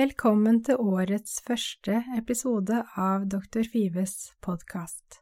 [0.00, 3.66] Velkommen til årets første episode av Dr.
[3.68, 5.18] Fives podkast.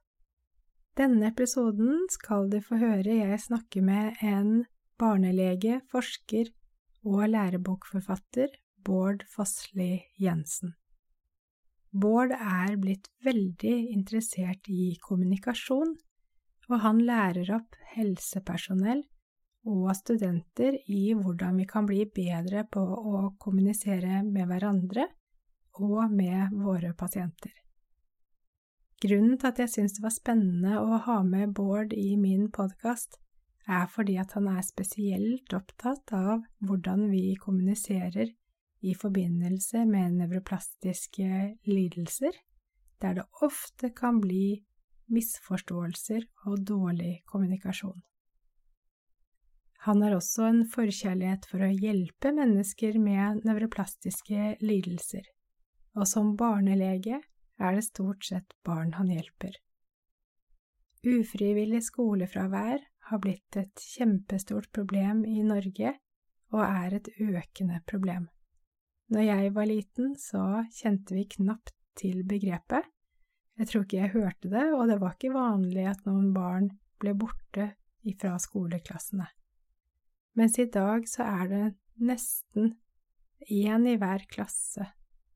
[1.00, 4.52] Denne episoden skal du få høre jeg snakke med en
[5.00, 6.52] barnelege, forsker
[7.02, 8.54] og lærebokforfatter,
[8.86, 10.76] Bård Fossli Jensen.
[11.90, 15.96] Bård er blitt veldig interessert i kommunikasjon,
[16.70, 19.02] og han lærer opp helsepersonell
[19.68, 25.06] og studenter i hvordan vi kan bli bedre på å kommunisere med hverandre
[25.78, 27.52] og med våre pasienter.
[28.98, 33.20] Grunnen til at jeg syns det var spennende å ha med Bård i min podkast,
[33.68, 38.32] er fordi at han er spesielt opptatt av hvordan vi kommuniserer
[38.80, 41.30] i forbindelse med nevroplastiske
[41.68, 42.32] lidelser,
[43.02, 44.64] der det ofte kan bli
[45.12, 48.00] misforståelser og dårlig kommunikasjon.
[49.86, 55.22] Han har også en forkjærlighet for å hjelpe mennesker med nevroplastiske lidelser,
[55.94, 57.20] og som barnelege
[57.58, 59.54] er det stort sett barn han hjelper.
[61.06, 65.94] Ufrivillig skolefravær har blitt et kjempestort problem i Norge,
[66.50, 68.26] og er et økende problem.
[69.14, 72.82] Når jeg var liten, så kjente vi knapt til begrepet.
[73.58, 77.14] Jeg tror ikke jeg hørte det, og det var ikke vanlig at noen barn ble
[77.18, 77.72] borte
[78.08, 79.28] ifra skoleklassene
[80.38, 81.64] mens i dag så er det
[81.98, 82.76] nesten
[83.50, 84.86] én i hver klasse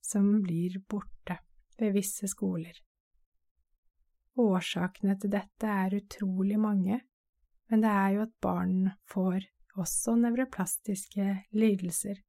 [0.02, 1.38] som blir borte
[1.80, 2.76] ved visse skoler.
[4.38, 7.00] Årsakene til dette er utrolig mange,
[7.70, 9.44] men det er jo at barn får
[9.80, 11.26] også nevroplastiske
[11.56, 12.20] lidelser,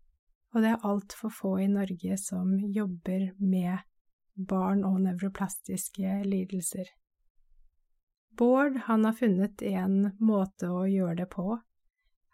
[0.54, 3.84] og det er altfor få i Norge som jobber med
[4.34, 6.90] barn og nevroplastiske lidelser.
[8.38, 11.60] Bård han har funnet en måte å gjøre det på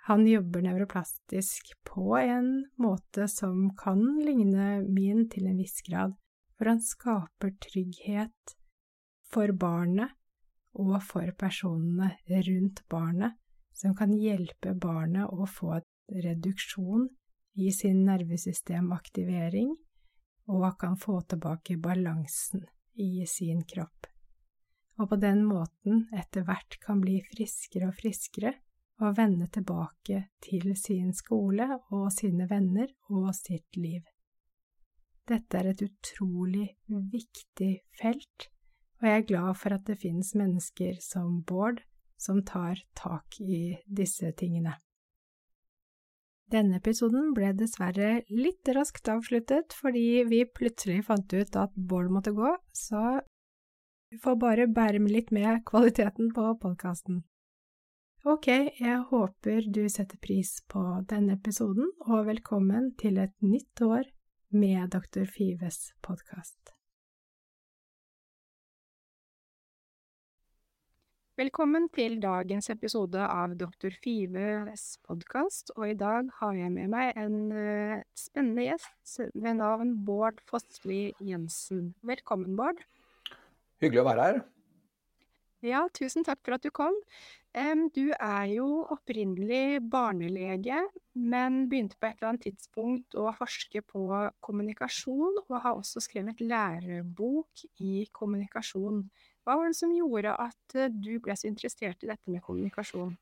[0.09, 6.16] han jobber nevroplastisk på en måte som kan ligne min til en viss grad,
[6.58, 8.53] for han skaper trygghet
[9.30, 10.16] for barnet
[10.74, 12.16] og for personene
[12.48, 13.36] rundt barnet,
[13.69, 17.06] som kan hjelpe barnet å få en reduksjon
[17.62, 19.75] i sin nervesystemaktivering,
[20.50, 22.66] og kan få tilbake balansen
[22.98, 24.09] i sin kropp.
[24.98, 28.56] Og på den måten etter hvert kan bli friskere og friskere,
[29.00, 34.04] og vende tilbake til sin skole og sine venner og sitt liv.
[35.30, 38.50] Dette er et utrolig viktig felt,
[39.00, 41.84] og jeg er glad for at det finnes mennesker som Bård
[42.20, 44.76] som tar tak i disse tingene.
[46.50, 52.34] Denne episoden ble dessverre litt raskt avsluttet fordi vi plutselig fant ut at Bård måtte
[52.34, 53.22] gå, så
[54.10, 57.22] vi får bare bære med litt med kvaliteten på podkasten.
[58.28, 64.09] Ok, jeg håper du setter pris på denne episoden, og velkommen til et nytt år
[64.52, 65.24] med Dr.
[65.24, 66.74] Fives podkast.
[71.40, 73.96] Velkommen til dagens episode av Dr.
[74.03, 79.96] Fives podkast, og i dag har jeg med meg en uh, spennende gjest ved navn
[80.03, 81.94] Bård Fossli Jensen.
[82.03, 82.84] Velkommen, Bård.
[83.80, 84.47] Hyggelig å være her.
[85.63, 86.96] Ja, tusen takk for at du kom.
[87.96, 90.78] Du er jo opprinnelig barnelege,
[91.20, 94.03] men begynte på et eller annet tidspunkt å forske på
[94.46, 99.02] kommunikasjon, og har også skrevet lærebok i kommunikasjon.
[99.44, 103.16] Hva var det som gjorde at eh, du ble så interessert i dette med kommunikasjon?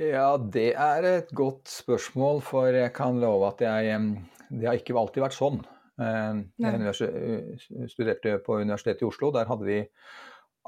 [0.00, 4.00] Ja, det er et godt spørsmål, for jeg kan love at jeg
[4.48, 5.62] Det har ikke alltid vært sånn.
[5.98, 9.32] Jeg eh, studerte på Universitetet i Oslo.
[9.32, 9.80] Der hadde vi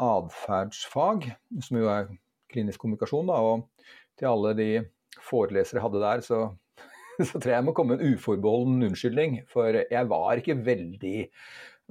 [0.01, 1.31] atferdsfag,
[1.63, 2.11] som jo er
[2.53, 3.31] klinisk kommunikasjon.
[3.31, 3.89] Da, og
[4.19, 4.69] til alle de
[5.23, 6.41] forelesere jeg hadde der, så,
[7.29, 9.41] så tror jeg jeg må komme med en uforbeholden unnskyldning.
[9.51, 11.19] For jeg var ikke veldig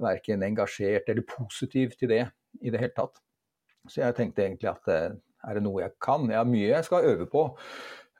[0.04, 2.24] verken engasjert eller positiv til det
[2.62, 3.20] i det hele tatt.
[3.88, 5.14] Så jeg tenkte egentlig at eh,
[5.44, 6.24] er det noe jeg kan?
[6.30, 7.46] Jeg har mye jeg skal øve på.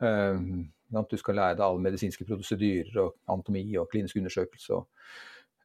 [0.02, 0.64] Uh,
[1.08, 4.82] du skal lære deg alle medisinske prosedyrer og anatomi og klinisk undersøkelse.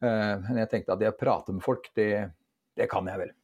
[0.00, 2.30] Uh, men jeg tenkte at det å prate med folk, det,
[2.78, 3.34] det kan jeg vel.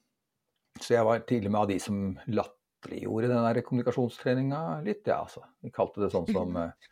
[0.81, 5.45] Så jeg var tidlig med av de som latterliggjorde den der kommunikasjonstreninga litt, ja, altså.
[5.65, 6.89] Vi kalte det sånn som eh,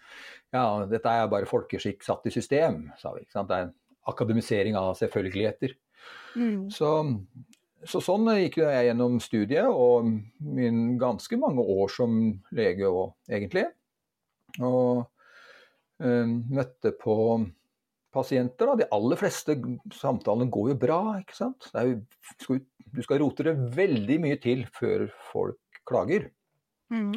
[0.55, 3.25] Ja, dette er bare folkeskikk satt i system, sa vi.
[3.25, 3.51] ikke sant?
[3.51, 3.75] Det er en
[4.11, 5.75] akademisering av selvfølgeligheter.
[6.37, 6.69] Mm.
[6.75, 6.91] Så,
[7.87, 10.11] så, sånn gikk jeg gjennom studiet og
[10.45, 12.19] min ganske mange år som
[12.55, 13.67] lege òg, egentlig.
[14.61, 15.05] Og
[16.05, 17.17] øh, møtte på
[18.15, 18.71] pasienter.
[18.71, 18.77] Da.
[18.81, 19.57] De aller fleste
[19.95, 21.01] samtalene går jo bra.
[21.21, 21.69] ikke sant?
[21.75, 21.99] Jo,
[22.41, 22.63] skal,
[22.95, 26.31] du skal rote det veldig mye til før folk klager.
[26.95, 27.17] Mm.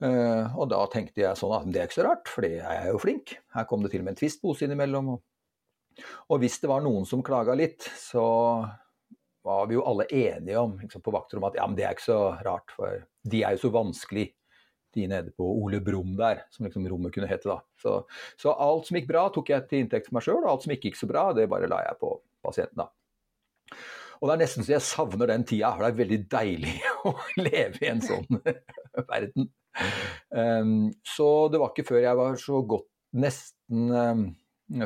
[0.00, 2.88] Uh, og da tenkte jeg sånn at det er ikke så rart, for jeg er
[2.88, 3.34] jo flink.
[3.52, 5.10] Her kom det til og med en tvistpose innimellom.
[5.12, 8.24] Og, hvis det var noen som klaga litt, så
[9.44, 11.96] var vi jo alle enige om liksom, på vakter om at ja, men det er
[11.96, 14.30] ikke så rart, for de er jo så vanskelig
[14.96, 17.48] de nede på Ole Brumm der, som liksom rommet kunne hete.
[17.48, 17.60] da.
[17.80, 17.96] Så,
[18.40, 20.74] så, alt som gikk bra, tok jeg til inntekt for meg sjøl, og alt som
[20.74, 22.12] ikke gikk så bra, det bare la jeg på
[22.44, 22.84] pasienten.
[22.84, 22.90] da.
[24.20, 26.74] Og det er nesten så jeg savner den tida, for det er veldig deilig
[27.08, 28.42] å leve i en sånn
[29.12, 29.48] verden.
[30.34, 32.88] Um, så det var ikke før jeg var så godt
[33.20, 34.24] nesten um,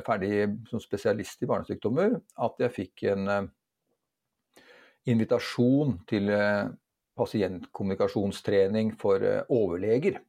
[0.06, 2.14] ferdig som spesialist i barnesykdommer,
[2.46, 4.62] at jeg fikk en uh,
[5.10, 6.70] invitasjon til uh,
[7.18, 10.20] pasientkommunikasjonstrening for eh, overleger.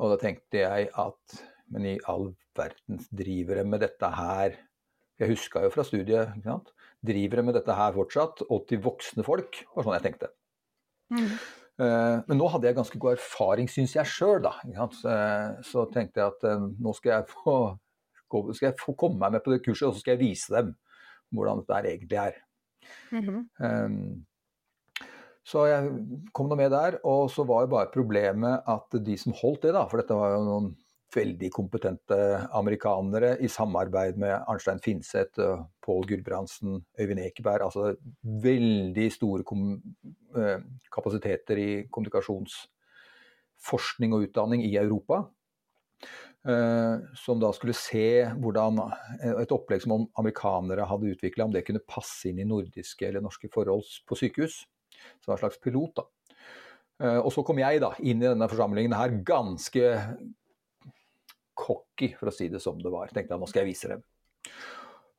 [0.00, 1.42] Og da tenkte jeg at
[1.72, 4.56] men i all verdens driver de med dette her
[5.20, 6.32] Jeg huska jo fra studiet.
[6.34, 6.72] ikke sant?
[7.06, 9.60] Driver de med dette her fortsatt, og til voksne folk?
[9.70, 10.30] Var sånn jeg tenkte.
[11.14, 11.28] Mm.
[11.78, 14.56] Uh, men nå hadde jeg ganske god erfaring, syns jeg sjøl, da.
[14.90, 15.14] Så,
[15.70, 17.56] så, tenkte jeg at uh, nå skal jeg, få,
[18.26, 20.74] skal jeg, få, komme meg med på det kurset, og så skal jeg vise dem
[21.30, 22.42] hvordan dette egentlig er.
[23.14, 24.24] Mm -hmm.
[25.44, 25.90] Så jeg
[26.32, 29.72] kom nå med der, og så var jo bare problemet at de som holdt det,
[29.76, 30.70] da, for dette var jo noen
[31.14, 32.16] veldig kompetente
[32.56, 35.40] amerikanere i samarbeid med Arnstein Finseth,
[35.84, 37.62] Pål Gulbrandsen, Øyvind Ekeberg.
[37.68, 37.82] Altså
[38.22, 40.58] veldig store eh,
[40.94, 45.16] kapasiteter i kommunikasjonsforskning og utdanning i Europa.
[46.44, 48.76] Uh, som da skulle se hvordan
[49.40, 53.48] et opplegg som amerikanere hadde utvikla, om det kunne passe inn i nordiske eller norske
[53.54, 54.68] forhold på sykehus
[55.24, 56.00] som en slags pilot.
[56.00, 56.08] da.
[57.02, 59.90] Eh, og så kom jeg da inn i denne forsamlingen her ganske
[61.54, 63.10] cocky, for å si det som det var.
[63.12, 64.04] Tenkte jeg nå skal jeg vise dem.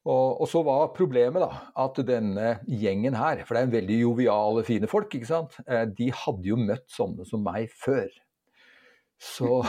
[0.06, 3.96] Og, og, så var problemet da, at denne gjengen her, for det er en veldig
[4.04, 5.58] joviale, fine folk, ikke sant?
[5.66, 8.12] Eh, de hadde jo møtt sånne som meg før.
[9.18, 9.64] Så,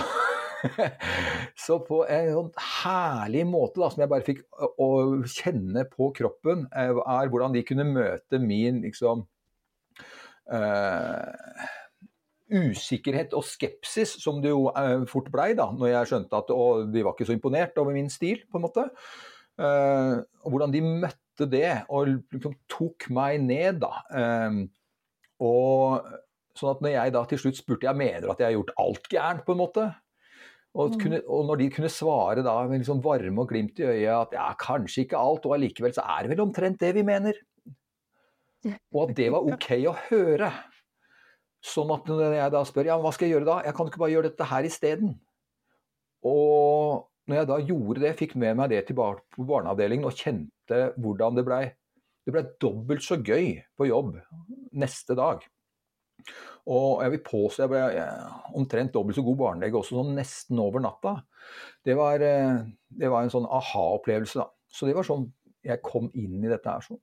[1.65, 2.51] så på en sånn
[2.83, 4.91] herlig måte da, som jeg bare fikk å
[5.25, 9.25] kjenne på kroppen, eh, er hvordan de kunne møte min liksom,
[10.53, 11.67] uh,
[12.53, 16.67] usikkerhet og skepsis, som det jo uh, fort blei da når jeg skjønte at å,
[16.91, 18.87] de var ikke så imponert over min stil, på en måte.
[19.57, 23.93] Uh, og hvordan de møtte det og liksom tok meg ned, da.
[25.45, 26.07] og
[26.57, 29.11] sånn at når jeg da til slutt spurte jeg mener at jeg har gjort alt
[29.13, 29.85] gærent, på en måte.
[30.77, 30.97] Og, mm.
[31.01, 34.35] kunne, og, når de kunne svare da med liksom varme og glimt i øyet at
[34.37, 37.39] ja, kanskje ikke alt, og allikevel så er det vel omtrent det vi mener.
[38.95, 40.51] Og at det var ok å høre.
[41.67, 44.03] Sånn at når jeg da spør ja, hva skal jeg gjøre da, jeg kan ikke
[44.03, 45.17] bare gjøre dette her isteden.
[46.27, 50.89] Og når jeg da gjorde det, fikk med meg det tilbake på barneavdelingen og kjente
[51.01, 51.65] hvordan det blei
[52.27, 54.17] det ble dobbelt så gøy på jobb
[54.75, 55.45] neste dag.
[56.67, 58.07] Og jeg vil påstå jeg ble
[58.59, 61.21] omtrent dobbelt så god barnelege også sånn nesten over natta.
[61.87, 64.49] Det var, eh, det var en sånn aha-opplevelse, da.
[64.67, 65.29] Så det var sånn
[65.67, 66.99] jeg kom inn i dette her sånn.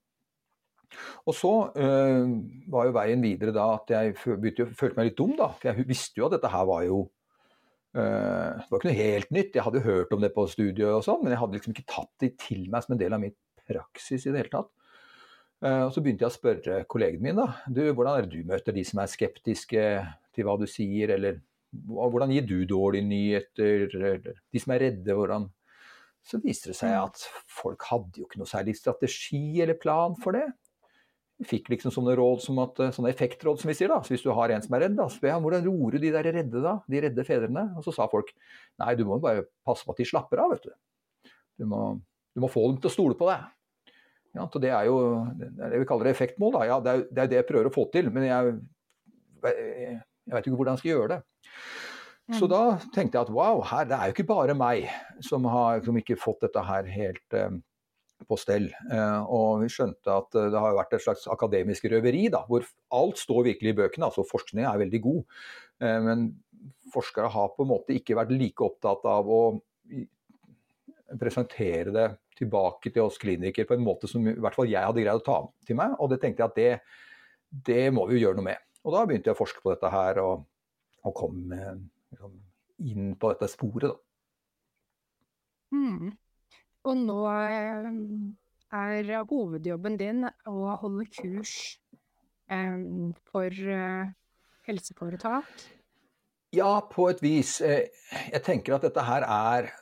[1.24, 2.34] Og så øh,
[2.72, 5.50] var jo veien videre da at jeg begynte, følte meg litt dum, da.
[5.58, 7.00] For jeg visste jo at dette her var jo
[7.94, 9.58] øh, Det var ikke noe helt nytt.
[9.58, 11.90] Jeg hadde jo hørt om det på studiet og sånn, men jeg hadde liksom ikke
[11.96, 14.70] tatt det til meg som en del av min praksis i det hele tatt.
[15.64, 18.48] Uh, og så begynte jeg å spørre kollegene mine da, du, hvordan er det du
[18.48, 19.84] møter de som er skeptiske
[20.34, 21.38] til hva du sier, eller
[21.72, 25.50] hvordan gir du dårlige nyheter, eller de som er redde, hvordan
[26.24, 27.02] Så viste det seg mm.
[27.04, 30.46] at folk hadde jo ikke noe særlig strategi eller plan for det
[31.42, 33.88] fikk liksom sånne råd som at, eh, sånne effektråd, som vi sier.
[33.88, 36.10] da, så Hvis du har en som er redd, da, spør jeg hvordan roer de
[36.14, 37.76] der redde da, de redde fedrene?
[37.76, 38.30] Og så sa folk
[38.78, 41.30] nei, du må bare passe på at de slapper av, vet du.
[41.58, 42.00] Du må,
[42.34, 43.50] du må få dem til å stole på deg.
[44.34, 44.98] Ja, så Det er jo
[45.38, 46.52] det, er det vi kaller effektmål.
[46.52, 48.54] da, ja, det er, det er, det jeg prøver å få til, men jeg,
[49.42, 51.20] jeg, jeg vet ikke hvordan jeg skal gjøre det.
[52.32, 54.88] Så da tenkte jeg at wow, her, det er jo ikke bare meg
[55.22, 57.58] som har som ikke fått dette her helt um,
[58.28, 58.70] på stell.
[58.92, 62.66] Eh, og vi skjønte at eh, det har vært et slags akademisk røveri, da, hvor
[62.96, 64.08] alt står virkelig i bøkene.
[64.08, 65.38] altså Forskning er veldig god,
[65.84, 66.26] eh, men
[66.94, 69.42] forskere har på en måte ikke vært like opptatt av å
[71.20, 72.06] presentere det
[72.38, 75.26] tilbake til oss klinikere på en måte som i hvert fall jeg hadde greid å
[75.26, 75.94] ta til meg.
[76.02, 76.96] Og det tenkte jeg at det,
[77.68, 78.64] det må vi jo gjøre noe med.
[78.84, 80.42] Og da begynte jeg å forske på dette her, og,
[81.06, 82.34] og kom liksom,
[82.84, 84.00] inn på dette sporet, da.
[85.74, 86.12] Mm.
[86.84, 87.86] Og nå eh,
[88.76, 91.54] er hovedjobben din å holde kurs
[92.52, 92.76] eh,
[93.30, 94.10] for eh,
[94.68, 95.64] helseforetak?
[96.54, 97.56] Ja, på et vis.
[97.64, 99.72] Jeg tenker at dette her er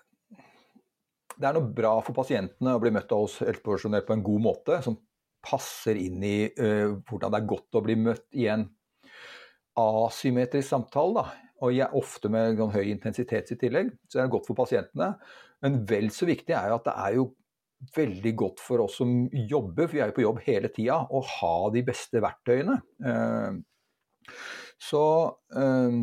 [1.37, 4.45] Det er noe bra for pasientene å bli møtt av oss helsepersonell på en god
[4.47, 4.97] måte, som
[5.43, 8.69] passer inn i hvordan det er godt å bli møtt i en
[9.77, 11.19] asymmetrisk samtale.
[11.19, 11.25] Da.
[11.67, 13.91] Og ofte med sånn, høy intensitet i tillegg.
[14.07, 15.17] Så det er godt for pasientene.
[15.63, 17.31] Men vel så viktig er jo at det er jo
[17.97, 21.23] veldig godt for oss som jobber, for vi er jo på jobb hele tida, å
[21.39, 22.79] ha de beste verktøyene.
[23.11, 24.37] Eh,
[24.83, 25.05] så
[25.59, 25.99] eh,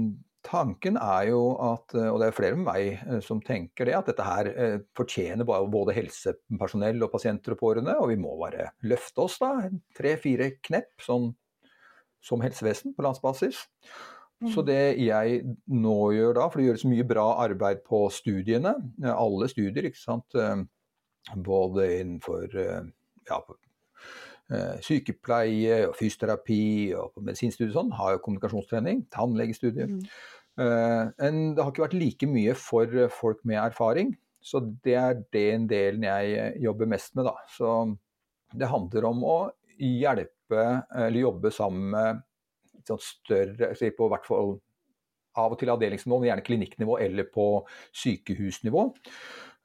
[0.50, 4.12] tanken er jo at, og det er flere med meg eh, som tenker det, at
[4.12, 4.52] dette her
[4.98, 9.54] fortjener både helsepersonell og pasienter og pårørende, og vi må bare løfte oss da,
[9.98, 11.32] tre-fire knepp sånn,
[12.20, 13.64] som helsevesen på landsbasis.
[14.40, 14.68] Så mm.
[14.70, 15.40] det jeg
[15.76, 18.72] nå gjør da, for det gjøres mye bra arbeid på studiene,
[19.04, 20.36] eh, alle studier, ikke sant.
[20.40, 20.62] Eh,
[21.36, 22.86] både innenfor eh,
[23.28, 23.40] ja,
[24.82, 26.64] sykepleie og fysioterapi
[26.98, 29.04] og på medisinstudiet sånn, har jo kommunikasjonstrening.
[29.14, 29.92] Tannlegestudiet.
[29.92, 30.08] Mm.
[30.60, 34.10] Men det har ikke vært like mye for folk med erfaring.
[34.42, 37.36] Så det er den delen jeg jobber mest med, da.
[37.54, 37.76] Så
[38.58, 39.38] det handler om å
[39.78, 40.66] hjelpe
[40.98, 42.26] eller jobbe sammen med
[42.90, 44.58] sånn større på hvert fall
[45.38, 47.46] av og til avdelingsnivå, men gjerne klinikknivå eller på
[48.02, 48.86] sykehusnivå.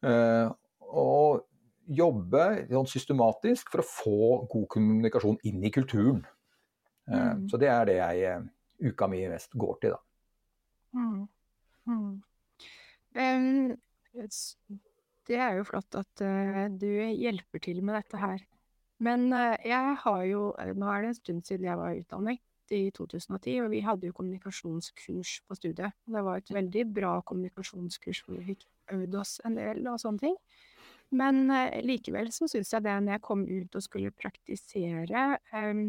[0.04, 0.50] Uh,
[0.94, 1.44] og
[1.84, 4.18] jobbe sånn systematisk for å få
[4.52, 6.22] god kommunikasjon inn i kulturen.
[7.08, 7.46] Uh, mm.
[7.52, 8.46] Så det er det jeg uh,
[8.90, 10.02] uka mi mest går til, da.
[10.94, 11.22] Mm.
[11.90, 12.12] Mm.
[13.14, 13.74] Um,
[15.28, 16.22] det er jo flott at
[16.78, 18.42] du hjelper til med dette her.
[19.02, 19.26] Men
[19.66, 22.38] jeg har jo Nå er det en stund siden jeg var i utdanning
[22.72, 25.96] i 2010, og vi hadde jo kommunikasjonskurs på studiet.
[26.06, 30.22] Det var et veldig bra kommunikasjonskurs hvor vi fikk øvd oss en del og sånne
[30.22, 30.38] ting.
[31.14, 35.82] Men eh, likevel så syns jeg det når jeg kom ut og skulle praktisere, eh,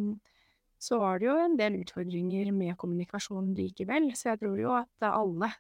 [0.86, 4.12] så var det jo en del utfordringer med kommunikasjon likevel.
[4.18, 5.52] Så jeg tror jo at alle,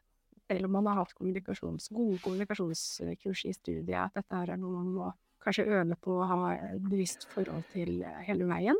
[0.49, 4.91] selv om man har hatt kommunikasjons, gode kommunikasjonskurs i studiet, at dette er noe man
[4.97, 5.13] må
[5.45, 8.77] kanskje øve på å ha bevisst forhold til eh, hele veien.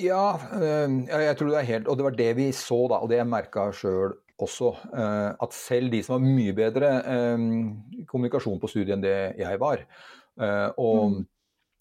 [0.00, 0.24] Ja,
[0.56, 3.20] ehm, jeg tror det er helt Og det var det vi så, da, og det
[3.20, 4.70] jeg merka sjøl også.
[4.96, 9.60] Eh, at selv de som har mye bedre ehm, kommunikasjon på studiet enn det jeg
[9.60, 9.82] var,
[10.40, 11.18] eh, og, mm.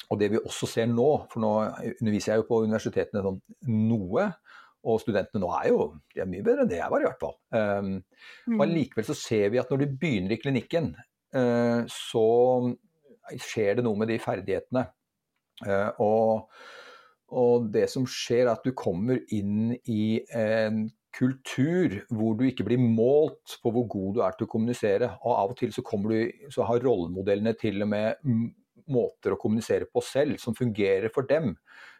[0.09, 1.53] og det vi også ser nå, for nå
[1.93, 3.39] underviser jeg jo på universitetene sånn
[3.71, 4.27] noe.
[4.89, 5.79] Og studentene nå er jo
[6.15, 7.33] de er mye bedre enn det jeg var, i hvert fall.
[7.51, 7.89] Um,
[8.47, 10.93] likevel Allikevel så ser vi at når de begynner i klinikken,
[11.35, 12.27] uh, så
[13.43, 14.88] skjer det noe med de ferdighetene.
[15.99, 16.47] Og
[17.29, 22.65] og det som skjer, er at du kommer inn i en kultur hvor du ikke
[22.67, 25.12] blir målt på hvor god du er til å kommunisere.
[25.24, 26.17] Og av og til så, du,
[26.53, 28.25] så har rollemodellene til og med
[28.89, 31.55] måter å kommunisere på selv som fungerer for dem.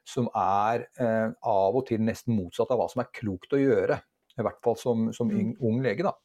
[0.07, 4.00] Som er eh, av og til nesten motsatt av hva som er klokt å gjøre.
[4.39, 5.57] I hvert fall som, som mm.
[5.67, 6.15] ung lege, da.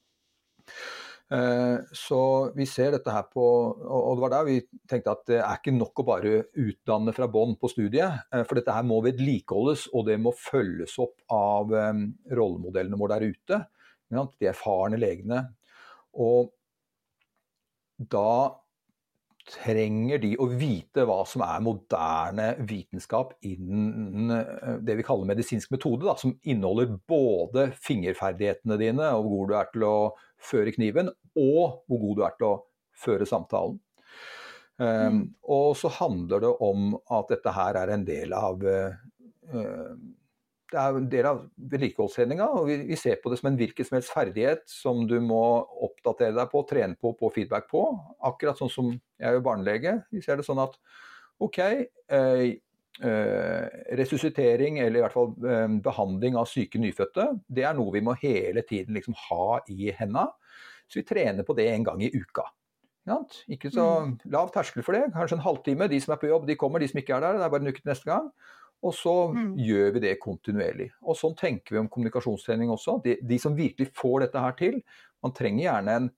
[1.32, 2.20] Eh, så
[2.56, 4.56] vi ser dette her på Og det var der vi
[4.90, 8.26] tenkte at det er ikke nok å bare utdanne fra bånn på studiet.
[8.28, 12.02] Eh, for dette her må vedlikeholdes, og det må følges opp av eh,
[12.36, 13.62] rollemodellene våre der ute.
[14.14, 15.40] De erfarne legene.
[16.20, 16.52] Og
[17.98, 18.52] da
[19.48, 24.32] trenger de å vite hva som er moderne vitenskap innen
[24.84, 29.68] det vi kaller medisinsk metode, da, som inneholder både fingerferdighetene dine og hvor du er
[29.74, 29.96] til å
[30.44, 32.54] føre kniven, og hvor god du er til å
[33.04, 33.80] føre samtalen.
[34.76, 35.20] Um.
[35.46, 39.92] Og så handler det om at dette her er en del av uh,
[40.74, 41.40] det er en del av
[41.72, 42.46] vedlikeholdstreninga.
[42.58, 45.42] og vi, vi, ser på det som en hvilken som helst ferdighet som du må
[45.86, 47.86] oppdatere deg på, trene på, på feedback på.
[48.26, 49.98] Akkurat sånn som jeg er jo barnelege.
[50.14, 50.74] Vi ser det sånn at
[51.44, 52.42] OK, eh,
[53.02, 58.02] eh, resuscitering, eller i hvert fall eh, behandling av syke nyfødte, det er noe vi
[58.04, 60.28] må hele tiden liksom ha i henda.
[60.90, 62.44] Så vi trener på det en gang i uka.
[63.52, 64.12] Ikke så mm.
[64.32, 65.06] lav terskel for det.
[65.14, 65.88] Kanskje en halvtime.
[65.92, 66.80] De som er på jobb, de kommer.
[66.80, 68.30] De som ikke er der, det er bare en uke til neste gang.
[68.84, 69.54] Og så mm.
[69.64, 70.90] gjør vi det kontinuerlig.
[71.08, 72.98] Og sånn tenker vi om kommunikasjonstrening også.
[73.04, 74.78] De, de, som virkelig får dette her til,
[75.24, 76.10] man trenger gjerne en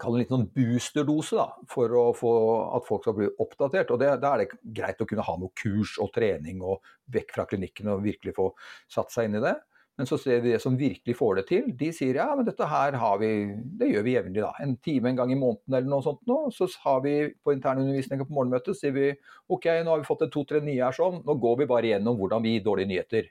[0.00, 2.30] kall det en sånn boosterdose da, for å få
[2.76, 3.90] at folk skal bli oppdatert.
[3.90, 7.46] og Da er det greit å kunne ha noe kurs og trening og vekk fra
[7.50, 8.52] klinikken og virkelig få
[8.90, 9.56] satt seg inn i det.
[10.00, 11.64] Men så ser vi det som virkelig får det til.
[11.76, 13.28] De sier ja, men dette her har vi,
[13.76, 14.40] det gjør vi jevnlig.
[14.40, 14.52] da.
[14.64, 16.38] En time en gang i måneden eller noe sånt nå.
[16.56, 17.12] Så har vi
[17.44, 19.10] på internundervisninga på morgenmøtet sier vi
[19.52, 21.18] ok, nå har vi fått to-tre nye her sånn.
[21.26, 23.28] Nå går vi bare gjennom hvordan vi gir dårlige nyheter.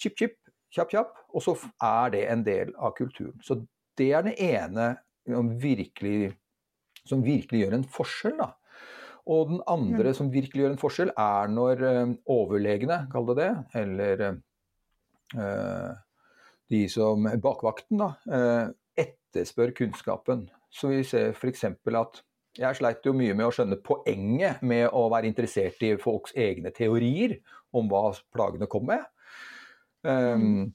[0.00, 0.38] Chip, chip.
[0.72, 3.36] kjapp, kjapp, og så er det en del av kulturen.
[3.44, 3.58] Så
[4.00, 4.88] det er det ene
[5.28, 6.32] som virkelig,
[7.04, 8.40] som virkelig gjør en forskjell.
[8.40, 8.48] da.
[9.28, 10.16] Og den andre mm.
[10.16, 13.52] som virkelig gjør en forskjell, er når uh, overlegene, kall det det,
[13.84, 14.42] eller uh,
[15.34, 20.46] de som bakvakten, da, uh, etterspør kunnskapen.
[20.74, 21.64] Så vi ser f.eks.
[21.70, 22.22] at
[22.54, 26.70] jeg sleit jo mye med å skjønne poenget med å være interessert i folks egne
[26.74, 27.40] teorier
[27.74, 29.02] om hva plagene kom med.
[30.06, 30.70] Um,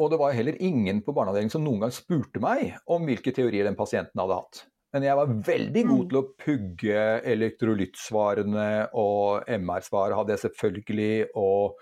[0.00, 3.68] og det var heller ingen på barneavdelingen som noen gang spurte meg om hvilke teorier
[3.68, 4.62] den pasienten hadde hatt.
[4.92, 6.08] Men jeg var veldig god mm.
[6.10, 8.68] til å pugge elektrolyttsvarene,
[9.00, 11.78] og MR-svaret hadde jeg selvfølgelig, og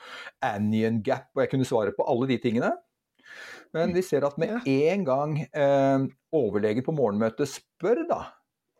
[0.47, 2.71] anion gap, og jeg kunne svare på alle de tingene.
[3.75, 8.23] Men vi ser at med en gang eh, overlegen på morgenmøtet spør, da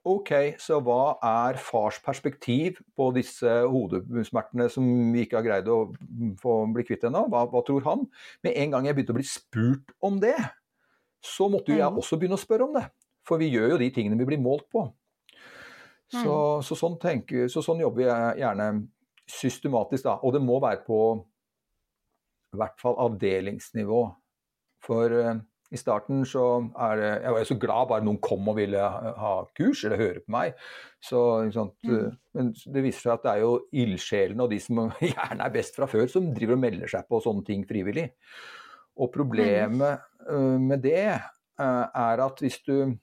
[0.09, 5.91] Ok, så hva er fars perspektiv på disse hodesmertene som vi ikke har greid å
[6.41, 7.27] få bli kvitt ennå?
[7.29, 8.07] Hva, hva, tror han?
[8.47, 10.39] Med en gang jeg begynte å bli spurt om det,
[11.21, 12.01] så måtte jo jeg mm.
[12.01, 12.87] også begynne å spørre om det.
[13.31, 14.89] For vi gjør jo de tingene vi blir målt på.
[16.11, 16.63] Så, mm.
[16.67, 18.71] så, sånn, tenker, så sånn, jobber jeg gjerne
[19.31, 20.17] systematisk, da.
[20.27, 20.99] Og det må være på
[22.51, 24.01] i hvert fall avdelingsnivå.
[24.83, 25.37] For uh,
[25.71, 26.43] i starten så
[26.83, 30.23] er det Jeg var så glad bare noen kom og ville ha kurs eller høre
[30.25, 30.57] på meg.
[30.99, 31.93] Så, mm.
[31.95, 33.53] Eh, men det viser seg at det er jo
[33.85, 34.81] ildsjelene og de som
[35.13, 38.09] gjerne er best fra før, som driver og melder seg på sånne ting frivillig.
[38.99, 40.67] Og problemet mm.
[40.73, 41.05] med det
[41.61, 42.97] er at hvis du Eh,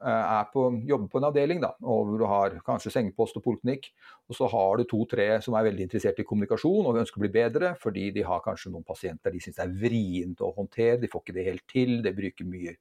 [0.00, 3.90] er på, jobber på en avdeling, da, og hvor du har kanskje sengepost og poliklinikk,
[4.28, 7.32] og så har du to-tre som er veldig interessert i kommunikasjon og ønsker å bli
[7.36, 11.24] bedre, fordi de har kanskje noen pasienter de syns er vrient å håndtere, de får
[11.24, 12.76] ikke det helt til, de bruker mye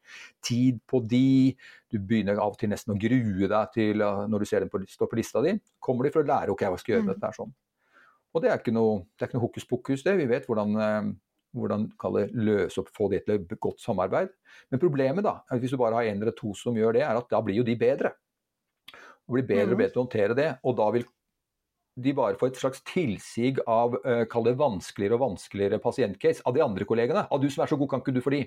[0.46, 1.54] tid på de,
[1.92, 4.82] du begynner av og til nesten å grue deg til når du ser dem på,
[4.82, 5.56] på lista di.
[5.84, 7.54] Kommer de for å lære ok, hva skal jeg gjøre med dette dette sånn.
[8.36, 10.18] Og det er ikke noe, det er ikke noe hokus pokus, det.
[10.20, 11.12] Vi vet hvordan eh,
[11.56, 14.32] hvordan kalle, løse opp, få det til et godt samarbeid.
[14.72, 17.04] Men problemet da, er at hvis du bare har én eller to som gjør det,
[17.08, 18.14] er at da blir jo de bedre.
[19.26, 19.82] Og blir bedre og mm.
[19.82, 20.50] bedre til å håndtere det.
[20.68, 21.08] Og da vil
[21.96, 26.56] de bare får et slags tilsig av uh, kall det vanskeligere og vanskeligere pasientcase av
[26.58, 27.24] de andre kollegene.
[27.32, 28.42] Av du som er så god, kan ikke du for de?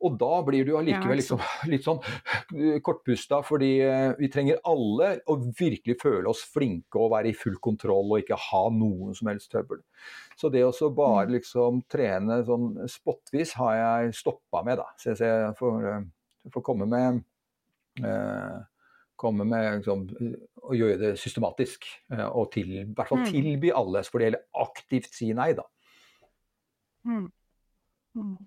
[0.00, 5.12] Og da blir du allikevel liksom, litt sånn uh, kortpusta, fordi uh, vi trenger alle
[5.28, 9.28] å virkelig føle oss flinke og være i full kontroll og ikke ha noen som
[9.28, 9.84] helst trøbbel.
[10.40, 11.34] Så det å bare mm.
[11.36, 14.88] liksom trene sånn spottvis har jeg stoppa med, da.
[14.96, 15.90] Så jeg får,
[16.54, 17.20] får komme med
[19.20, 20.06] komme med liksom,
[20.70, 21.88] å gjøre det systematisk.
[22.12, 23.28] Eh, og til, i hvert fall mm.
[23.32, 25.66] tilby alle, for det gjelder aktivt si nei, da.
[27.08, 27.28] Mm.
[28.18, 28.38] Mm.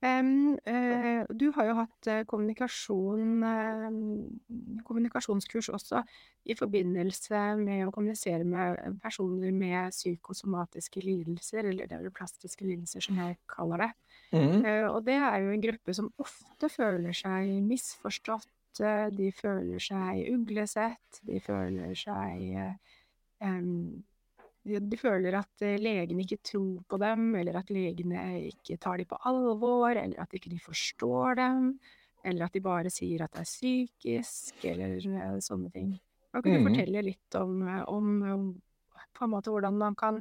[0.00, 6.00] Um, uh, du har jo hatt uh, kommunikasjon, uh, kommunikasjonskurs også
[6.48, 13.36] i forbindelse med å kommunisere med personer med psykosomatiske lidelser, eller neuroplastiske lidelser som jeg
[13.50, 13.90] kaller det.
[14.30, 14.62] Mm.
[14.94, 18.46] og det er jo en gruppe som ofte føler seg misforstått
[18.78, 22.44] de føler seg uglesett, de føler seg
[23.42, 24.04] um,
[24.60, 29.18] de føler at legene ikke tror på dem, eller at legene ikke tar dem på
[29.28, 31.70] alvor, eller at ikke de forstår dem,
[32.24, 35.94] eller at de bare sier at det er psykisk, eller sånne ting.
[36.30, 36.68] Kan du mm.
[36.68, 38.44] fortelle litt om, om, om,
[39.16, 40.20] på en måte hvordan man kan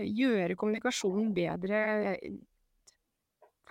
[0.00, 1.80] gjøre kommunikasjonen bedre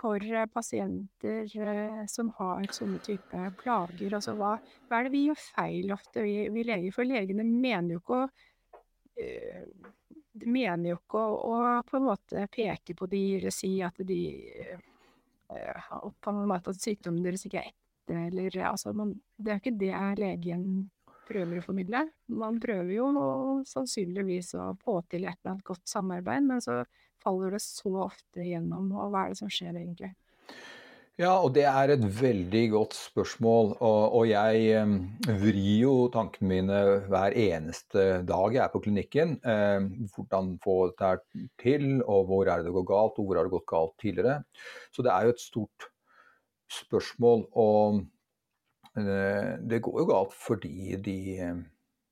[0.00, 4.16] for eh, pasienter eh, som har sånne type plager?
[4.16, 4.56] Altså, hva,
[4.88, 6.94] hva, er det vi gjør feil ofte, vi, vi leger?
[6.96, 8.28] For legene mener jo ikke å
[9.24, 9.90] øh,
[10.46, 14.22] mener jo ikke å, på en måte peke på de eller si at de
[15.50, 15.90] øh,
[16.22, 19.78] på en måte at sykdommen deres ikke er ekte, eller altså man, Det er ikke
[19.80, 20.64] det legen
[21.30, 22.04] prøver å formidle.
[22.34, 23.10] Man prøver jo
[23.68, 26.82] sannsynligvis å få til et eller annet godt samarbeid, men så
[27.22, 28.90] faller det så ofte gjennom.
[28.96, 30.12] og hva er det som skjer egentlig?
[31.20, 33.74] Ja, og det er et veldig godt spørsmål.
[33.84, 34.94] Og, og jeg um,
[35.42, 36.78] vrir jo tankene mine
[37.12, 39.34] hver eneste dag jeg er på klinikken.
[39.44, 43.48] Eh, hvordan få dette til, og hvor er det det går galt, og hvor har
[43.50, 44.38] det gått galt tidligere.
[44.96, 45.90] Så det er jo et stort
[46.72, 47.44] spørsmål.
[47.52, 48.00] Og
[48.94, 51.18] det går jo galt fordi de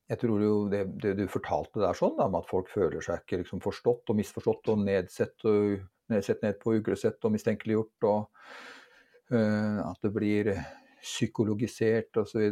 [0.09, 3.21] jeg tror jo det, det, du fortalte der sånn, da, med at folk føler seg
[3.21, 8.07] ikke liksom forstått og misforstått og nedsett, og, nedsett ned på uglesett og mistenkeliggjort.
[8.09, 10.53] Og uh, at det blir
[11.03, 12.47] psykologisert osv.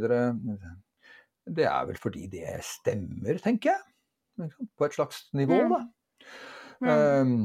[1.46, 4.50] Det er vel fordi det stemmer, tenker jeg.
[4.76, 5.80] På et slags nivå, da.
[6.84, 6.90] Mm.
[6.92, 7.36] Um,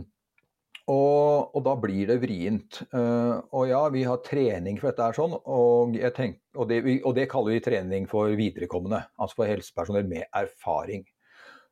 [0.90, 2.82] og, og, da blir det vrient.
[2.94, 7.12] Uh, og ja, vi har trening for dette, er sånn, og, tenker, og, det, og,
[7.18, 9.04] det, kaller vi trening for viderekommende.
[9.22, 11.06] Altså for helsepersonell med erfaring.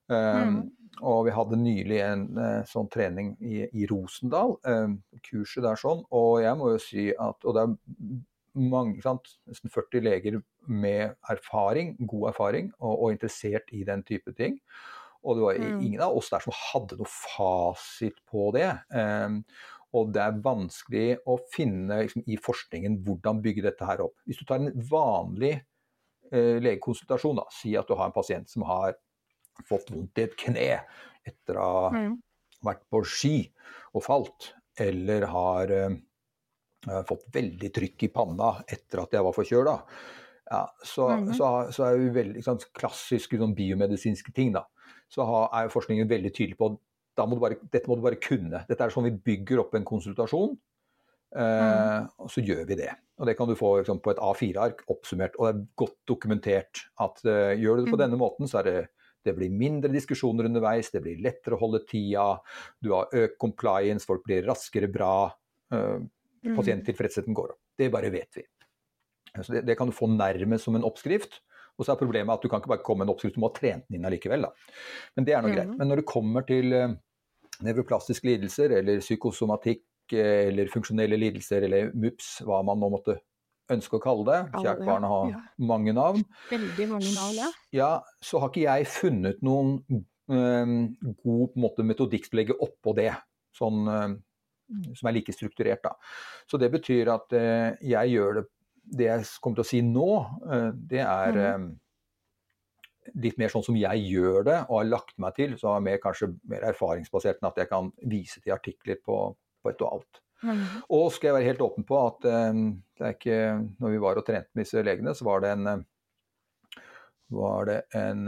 [0.09, 0.61] Um,
[1.05, 6.03] og vi hadde nylig en uh, sånn trening i, i Rosendal, um, kurset der sånn.
[6.15, 7.75] Og jeg må jo si at Og det er
[8.59, 14.33] mange, sant, nesten 40 leger med erfaring, god erfaring, og, og interessert i den type
[14.37, 14.57] ting.
[15.25, 15.81] Og det var mm.
[15.83, 18.69] ingen av oss der som hadde noe fasit på det.
[18.93, 19.41] Um,
[19.97, 24.15] og det er vanskelig å finne liksom, i forskningen hvordan bygge dette her opp.
[24.29, 25.55] Hvis du tar en vanlig
[26.31, 28.95] uh, legekonsultasjon, da, si at du har en pasient som har
[29.67, 30.69] fått vondt i et kne
[31.27, 32.13] etter å ha mm.
[32.65, 33.35] vært på ski
[33.97, 39.77] og falt, eller har uh, fått veldig trykk i panna etter at jeg var forkjøla.
[40.49, 41.33] Ja, så, mm.
[41.37, 44.53] så, så, er jo veldig sånn, klassiske sånn, biomedisinske ting.
[44.55, 44.63] da,
[45.11, 46.73] Så er jo forskningen veldig tydelig på
[47.19, 48.63] bare, dette må du bare kunne.
[48.69, 50.53] Dette er sånn vi bygger opp en konsultasjon.
[51.35, 52.05] Eh, mm.
[52.23, 52.93] og så gjør vi det.
[53.19, 55.35] Og Det kan du få liksom, på et A4-ark oppsummert.
[55.37, 58.03] Og det er godt dokumentert at uh, gjør du det på mm.
[58.05, 58.77] denne måten, så er det
[59.27, 62.37] det blir mindre diskusjoner underveis, det blir lettere å holde tida,
[62.79, 65.27] du har økt compliance, folk blir raskere bra.
[65.75, 65.99] Uh,
[66.55, 67.61] pasienttilfredsheten går opp.
[67.75, 68.45] Det bare vet vi.
[69.35, 71.41] Så det, det, kan du få nærmest som en oppskrift.
[71.79, 73.49] Og så er problemet at du kan ikke bare komme med en oppskrift, du må
[73.49, 74.43] ha trent den inn allikevel.
[74.49, 74.81] Da.
[75.15, 75.71] Men det er nå greit.
[75.79, 76.91] Men når det kommer til uh,
[77.65, 79.85] nevroplastiske lidelser eller psykosomatikk
[80.19, 83.19] eller funksjonelle lidelser eller MUPS, hva man nå måtte
[83.73, 84.39] ønske å kalle det.
[84.63, 85.41] Kjært barn har ja.
[85.69, 86.23] mange navn.
[86.49, 87.49] Veldig mange navn, ja.
[87.75, 87.91] ja.
[88.25, 89.75] Så har ikke jeg funnet noen
[90.29, 90.79] um,
[91.23, 93.11] god måte, metodikk til å legge oppå det,
[93.57, 94.15] sånn, um,
[94.97, 95.83] som er like strukturert.
[95.85, 95.93] Da.
[96.49, 98.47] Så det betyr at uh, jeg gjør det
[98.83, 100.09] Det jeg kommer til å si nå,
[100.45, 101.67] uh, det er mm.
[103.25, 106.01] litt mer sånn som jeg gjør det og har lagt meg til, så er mer,
[106.03, 109.21] kanskje mer erfaringsbasert enn at jeg kan vise til artikler på,
[109.63, 110.23] på et og alt.
[110.39, 110.65] Mm.
[110.95, 113.39] Og skal jeg være helt åpen på at um, det er ikke
[113.83, 116.85] Når vi var og trente med disse legene, så var det en, eh,
[117.35, 118.21] var det en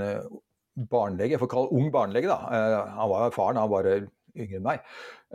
[0.92, 2.38] barnelege, jeg får kalle ung barnelege, da.
[2.96, 3.88] Han var erfaren, han var
[4.36, 4.82] yngre enn meg,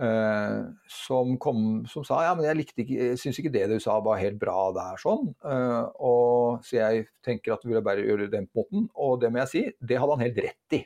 [0.01, 3.77] uh, som, kom, som, sa ja, men jeg likte ikke, jeg syns ikke det du
[3.83, 5.33] sa var helt bra der, sånn.
[5.45, 8.89] Uh, og, så jeg tenker at du ville bare gjøre den måten.
[8.95, 10.83] Og det må jeg si, det hadde han helt rett i.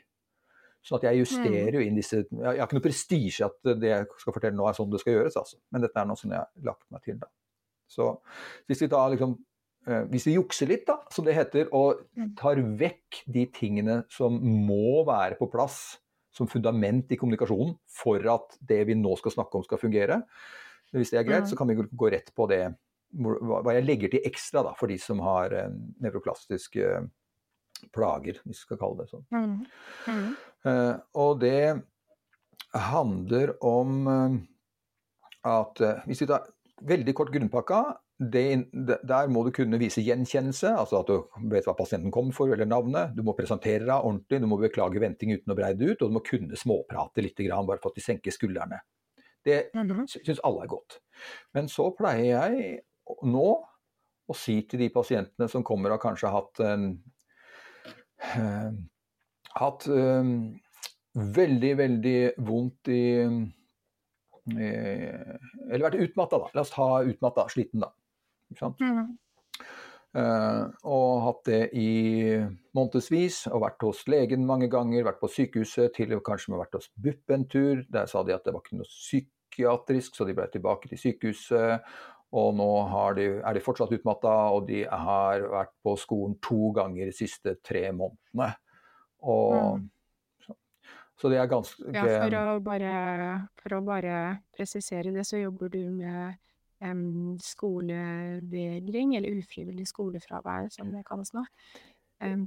[0.81, 3.91] Sånn at jeg justerer jo inn disse Jeg, jeg har ikke noe prestisje at det
[3.91, 5.61] jeg skal fortelle nå er sånn det skal gjøres, altså.
[5.69, 7.29] Men dette er noe som jeg har lagt meg til, da.
[7.91, 8.07] Så
[8.71, 12.07] hvis vi da liksom uh, Hvis vi jukser litt, da, som det heter, og
[12.39, 15.99] tar vekk de tingene som må være på plass
[16.35, 20.21] som fundament i kommunikasjonen for at det vi nå skal snakke om, skal fungere.
[20.95, 22.65] Hvis det er greit, så kan vi gå rett på det,
[23.15, 27.01] hva jeg legger til ekstra da, for de som har eh, nevroplastiske
[27.95, 29.27] plager, hvis vi skal kalle det sånn.
[29.35, 29.55] Mm.
[30.11, 30.29] Mm.
[30.71, 31.63] Eh, og det
[32.71, 34.35] handler om uh,
[35.43, 36.45] at uh, Hvis vi tar
[36.87, 37.81] veldig kort grunnpakka,
[38.21, 38.45] det,
[39.09, 42.69] der må du kunne vise gjenkjennelse, altså at du vet hva pasienten kommer for, eller
[42.69, 43.15] navnet.
[43.17, 46.11] Du må presentere deg ordentlig, du må beklage venting uten å breie det ut, og
[46.11, 48.83] du må kunne småprate litt, bare for at de senker skuldrene.
[49.47, 49.71] Det
[50.13, 50.99] syns alle er godt.
[51.57, 52.75] Men så pleier jeg
[53.25, 53.47] nå
[54.31, 56.91] å si til de pasientene som kommer og kanskje har hatt en
[58.37, 58.69] uh,
[59.57, 60.35] hatt um,
[61.15, 63.01] veldig, veldig vondt i
[64.51, 66.49] eller vært utmatta, da.
[66.57, 67.91] La oss ta utmatta, sliten, da.
[68.59, 69.19] Mm.
[70.11, 71.91] Uh, og hatt det i
[72.75, 76.91] månedsvis, og vært hos legen mange ganger, vært på sykehuset, til og kanskje vært hos
[76.99, 77.85] BUP en tur.
[77.87, 81.87] Der sa de at det var ikke noe psykiatrisk, så de ble tilbake til sykehuset.
[82.31, 82.67] Og nå
[83.19, 87.57] de, er de fortsatt utmatta, og de har vært på skolen to ganger de siste
[87.67, 88.53] tre månedene.
[89.31, 89.89] Og, mm.
[90.47, 90.55] så,
[91.19, 92.93] så, det er ganske Ja, for å bare,
[93.63, 94.21] for å bare
[94.55, 96.39] presisere det, så jobber du med
[97.45, 101.45] skolevegring, eller ufrivillig skolefravær, som det kalles nå.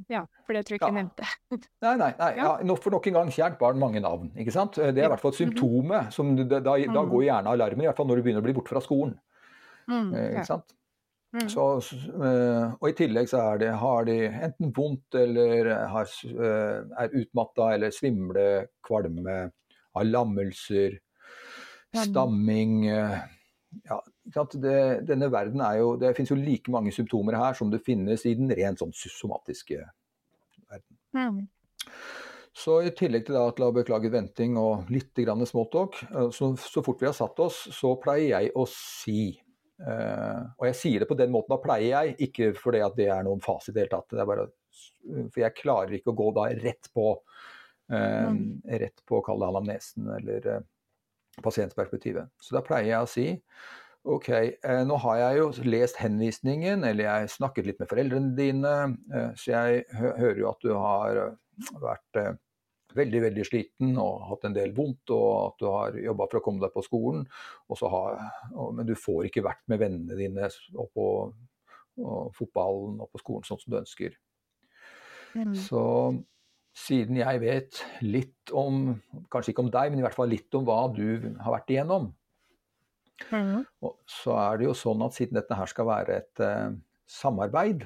[0.09, 1.27] Ja, for det tror jeg ikke jeg nevnte.
[1.85, 2.51] nei, nei, nei ja.
[2.61, 4.29] Ja, for nok en gang kjært barn mange navn.
[4.37, 4.77] ikke sant?
[4.77, 6.13] Det er i hvert fall symptomet.
[6.13, 7.09] Som, da, da, da, mm.
[7.09, 9.15] går gjerne alarmen, i hvert fall når du begynner å bli borte fra skolen.
[9.89, 10.75] Mm, eh, ikke sant?
[11.33, 11.47] Mm.
[11.49, 11.65] Så,
[12.13, 17.71] uh, og i tillegg så er det, har de enten vondt eller har, er utmatta
[17.73, 18.45] eller svimle,
[18.85, 19.39] kvalme,
[19.97, 20.99] har lammelser,
[21.97, 27.71] stamming ja, det, denne verden er jo Det finnes jo like mange symptomer her som
[27.71, 29.81] det finnes i den rent sånn somatiske
[30.69, 30.97] verden.
[31.13, 31.41] Mm.
[32.53, 36.51] Så i tillegg til, da, at la beklage venting og litt grann smalltalk, eh, så,
[36.61, 39.31] så, fort vi har satt oss, så pleier jeg å si
[39.81, 43.09] uh, Og jeg sier det på den måten, da pleier jeg, ikke fordi at det
[43.09, 44.13] er noen fasit i det hele tatt.
[44.13, 44.45] Det er bare,
[45.33, 48.45] for jeg klarer ikke å gå da rett på uh, mm.
[48.85, 50.69] rett på å kalle det anamnesen eller uh,
[51.41, 52.29] pasientperspektivet.
[52.37, 53.27] Så da pleier jeg å si
[54.03, 58.73] ok, eh, nå har jeg jo lest henvisningen, eller jeg snakket litt med foreldrene dine,
[59.13, 62.23] eh, så jeg hører jo at du har eh, vært
[62.93, 66.43] veldig veldig sliten og hatt en del vondt, og at du har jobba for å
[66.45, 67.23] komme deg på skolen,
[67.81, 68.19] har,
[68.75, 71.07] men du får ikke vært med vennene dine og på
[72.01, 74.15] og fotballen og på skolen sånn som du ønsker.
[75.37, 75.53] Mm.
[75.57, 75.83] Så
[76.77, 78.95] siden jeg vet litt om,
[79.33, 81.05] kanskje ikke om deg, men i hvert fall litt om hva du
[81.37, 82.09] har vært igjennom,
[83.31, 83.65] mm.
[84.09, 86.73] så er det jo sånn at siden dette her skal være et uh,
[87.09, 87.85] samarbeid,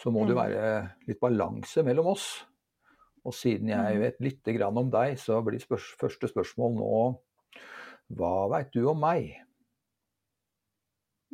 [0.00, 0.28] så må mm.
[0.28, 0.66] det være
[1.08, 2.28] litt balanse mellom oss.
[3.24, 6.96] Og siden jeg vet vet litt om deg, så blir spørs første spørsmål nå
[8.12, 9.30] Hva veit du om meg?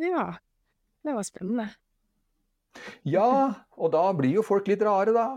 [0.01, 0.39] Ja,
[1.05, 1.67] det var spennende.
[3.03, 5.29] Ja, og da blir jo folk litt rare, da.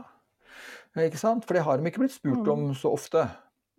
[1.02, 1.48] Ikke sant?
[1.48, 2.76] For det har de ikke blitt spurt om mm.
[2.78, 3.26] så ofte.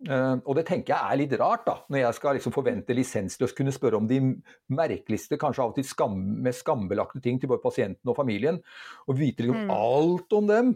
[0.03, 3.55] Uh, og det tenker jeg er litt rart, da, når jeg skal liksom forvente lisensløst
[3.55, 4.19] kunne spørre om de
[4.75, 8.59] merkeligste, kanskje av og til skam, mest skambelagte ting til både pasienten og familien,
[9.07, 9.71] og vite liksom mm.
[9.71, 10.73] alt om dem.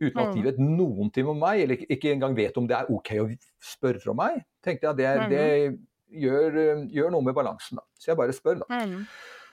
[0.00, 0.46] Uten at de mm.
[0.48, 3.28] vet noen ting om meg, eller ikke engang vet om det er OK å
[3.64, 4.42] spørre om meg.
[4.64, 6.58] tenkte jeg, Det, det gjør,
[6.92, 7.80] gjør, noe med balansen.
[7.80, 7.86] da.
[7.96, 8.82] Så jeg bare spør, da.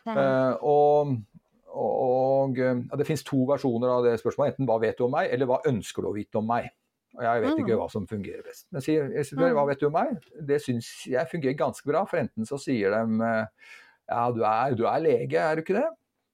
[0.03, 1.13] Uh, og
[1.73, 4.53] og ja, Det finnes to versjoner av det spørsmålet.
[4.53, 6.69] Enten hva vet du om meg, eller hva ønsker du å vite om meg?
[7.13, 7.79] Og Jeg vet ikke mm.
[7.79, 8.65] hva som fungerer best.
[8.73, 10.15] Men sier, jeg spør, hva vet du om meg?
[10.49, 12.01] Det syns jeg fungerer ganske bra.
[12.09, 13.27] For enten så sier de
[14.09, 15.89] ja, du er, du er lege, er du ikke det?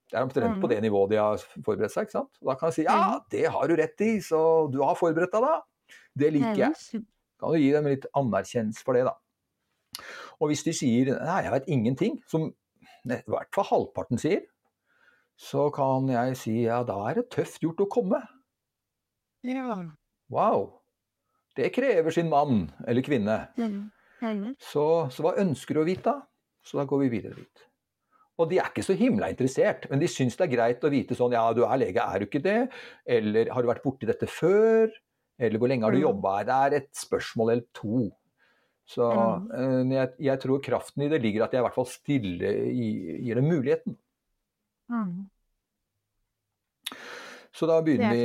[0.09, 0.71] Det er omtrent på mm.
[0.71, 2.07] det nivået de har forberedt seg.
[2.07, 2.31] ikke sant?
[2.41, 3.25] Og da kan jeg si ja, mm.
[3.35, 4.41] det har du rett i, så
[4.73, 5.57] du har forberedt deg da.
[6.17, 7.03] Det liker jeg.
[7.39, 9.13] Kan du gi dem litt anerkjennelse for det, da.
[10.39, 14.41] Og hvis de sier nei, jeg vet ingenting, som i hvert fall halvparten sier,
[15.39, 18.19] så kan jeg si ja, da er det tøft gjort å komme.
[19.47, 19.77] Ja.
[20.33, 20.67] Wow.
[21.57, 23.41] Det krever sin mann eller kvinne.
[23.57, 23.89] Mm.
[24.21, 24.45] Mm.
[24.59, 26.13] Så, så, hva ønsker du å vite?
[26.65, 27.65] Så da går vi videre dit.
[28.39, 31.15] Og de er ikke så himla interessert, men de syns det er greit å vite
[31.17, 32.59] sånn ja, du er lege, er du ikke det?
[33.03, 34.93] Eller har du vært borti dette før?
[35.39, 36.05] Eller hvor lenge har du mm.
[36.05, 36.47] jobba her?
[36.47, 38.05] Det er et spørsmål eller to.
[38.89, 39.91] Så mm.
[39.93, 43.51] jeg, jeg, tror kraften i det ligger at jeg i hvert fall stille gir dem
[43.51, 43.97] muligheten.
[44.89, 45.27] Mm.
[47.53, 48.23] Så da begynner vi,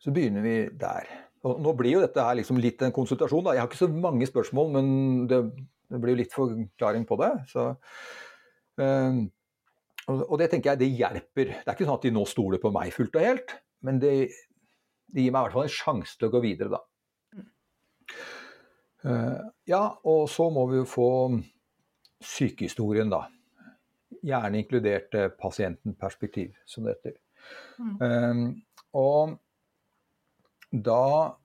[0.00, 1.08] så begynner vi der.
[1.48, 3.44] Og nå blir jo dette her liksom litt en konsultasjon.
[3.46, 3.54] Da.
[3.56, 4.90] Jeg har ikke så mange spørsmål, men
[5.30, 5.40] det,
[5.92, 7.30] det blir litt forklaring på det.
[7.52, 7.66] Så,
[8.84, 9.20] øh,
[10.10, 11.54] og det tenker jeg det hjelper.
[11.54, 14.14] Det er ikke sånn at de nå stoler på meg fullt og helt, men det,
[15.08, 16.84] det gir meg i hvert fall en sjanse til å gå videre, da.
[19.00, 19.36] Uh,
[19.70, 21.10] ja, og så må vi jo få
[22.20, 23.22] sykehistorien, da
[24.26, 27.16] gjerne inkludert eh, pasientenperspektiv, som det heter.
[27.80, 27.94] Mm.
[28.00, 29.38] Uh, og
[30.70, 31.36] da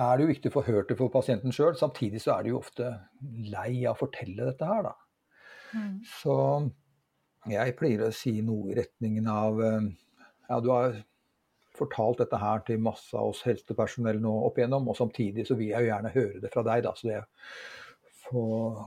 [0.00, 1.76] er det jo viktig å få hørt det for pasienten sjøl.
[1.78, 4.94] Samtidig så er de jo ofte lei av å fortelle dette her, da.
[5.76, 6.00] Mm.
[6.08, 6.36] Så
[7.50, 9.90] jeg pleier å si noe i retningen av eh,
[10.50, 10.96] Ja, du har
[11.78, 15.70] fortalt dette her til masse av oss helsepersonell nå opp igjennom, og samtidig så vil
[15.70, 16.94] jeg jo gjerne høre det fra deg, da.
[16.98, 17.20] Så det
[18.26, 18.80] får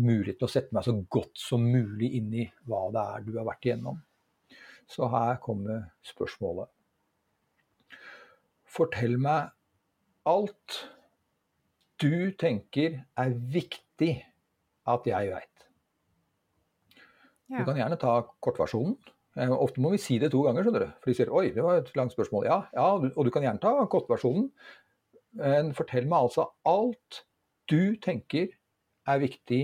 [0.00, 3.34] mulighet til å sette meg så godt som mulig inn i hva det er du
[3.36, 4.00] har vært igjennom.
[4.90, 6.70] Så her kommer spørsmålet.
[8.70, 9.50] Fortell meg
[10.30, 10.76] alt
[12.00, 14.12] du tenker er viktig
[14.88, 15.64] at jeg veit.
[17.50, 18.94] Du kan gjerne ta kortversjonen.
[19.38, 20.92] Eh, ofte må vi si det to ganger, skjønner du.
[21.02, 22.46] For de sier 'oi, det var et langt spørsmål'.
[22.46, 24.50] Ja, ja og du kan gjerne ta kortversjonen.
[25.38, 27.24] Men fortell meg altså alt
[27.70, 28.48] du tenker
[29.06, 29.62] er viktig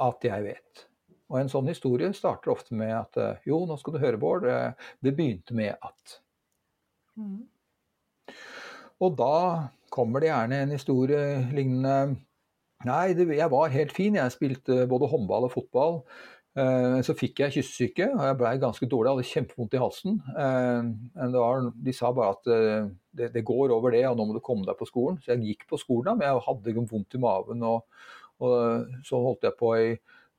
[0.00, 0.86] at jeg vet.
[1.32, 4.44] Og en sånn historie starter ofte med at eh, jo, nå skal du høre, Bård,
[4.48, 6.18] eh, det begynte med at.
[7.16, 7.48] Mm.
[9.02, 9.36] Og da
[9.92, 12.20] kommer det gjerne en historie lignende
[12.82, 16.00] Nei, det, jeg var helt fin, jeg spilte både håndball og fotball.
[16.58, 20.16] Eh, så fikk jeg kyssesyke, og jeg blei ganske dårlig, jeg hadde kjempevondt i halsen.
[20.34, 24.34] Eh, var, de sa bare at eh, det, det, går over det, og nå må
[24.34, 25.20] du komme deg på skolen.
[25.22, 27.86] Så jeg gikk på skolen, da, men jeg hadde vondt i maven og
[28.42, 29.88] og så holdt jeg på i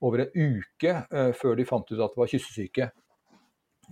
[0.04, 2.90] over en uke uh, før de fant ut at det var kyssesyke.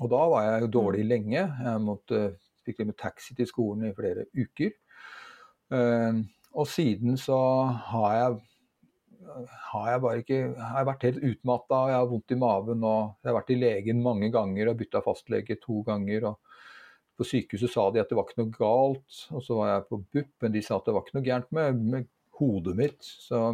[0.01, 1.43] Og da var jeg jo dårlig lenge.
[1.43, 2.21] Jeg måtte
[2.65, 4.74] fikk med taxi til skolen i flere uker.
[5.71, 6.21] Uh,
[6.52, 7.38] og siden så
[7.91, 8.39] har jeg
[9.71, 13.21] har jeg bare ikke har jeg vært helt utmatta, jeg har vondt i maven og
[13.21, 16.26] jeg har vært i legen mange ganger og bytta fastlege to ganger.
[16.32, 16.58] og
[17.15, 20.02] På sykehuset sa de at det var ikke noe galt, og så var jeg på
[20.02, 22.10] BUP, men de sa at det var ikke noe gærent med, med
[22.41, 23.00] hodet mitt.
[23.06, 23.45] Så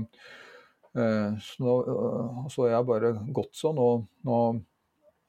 [0.98, 3.80] Eh, så, nå, så jeg bare gått sånn.
[3.82, 4.39] Og nå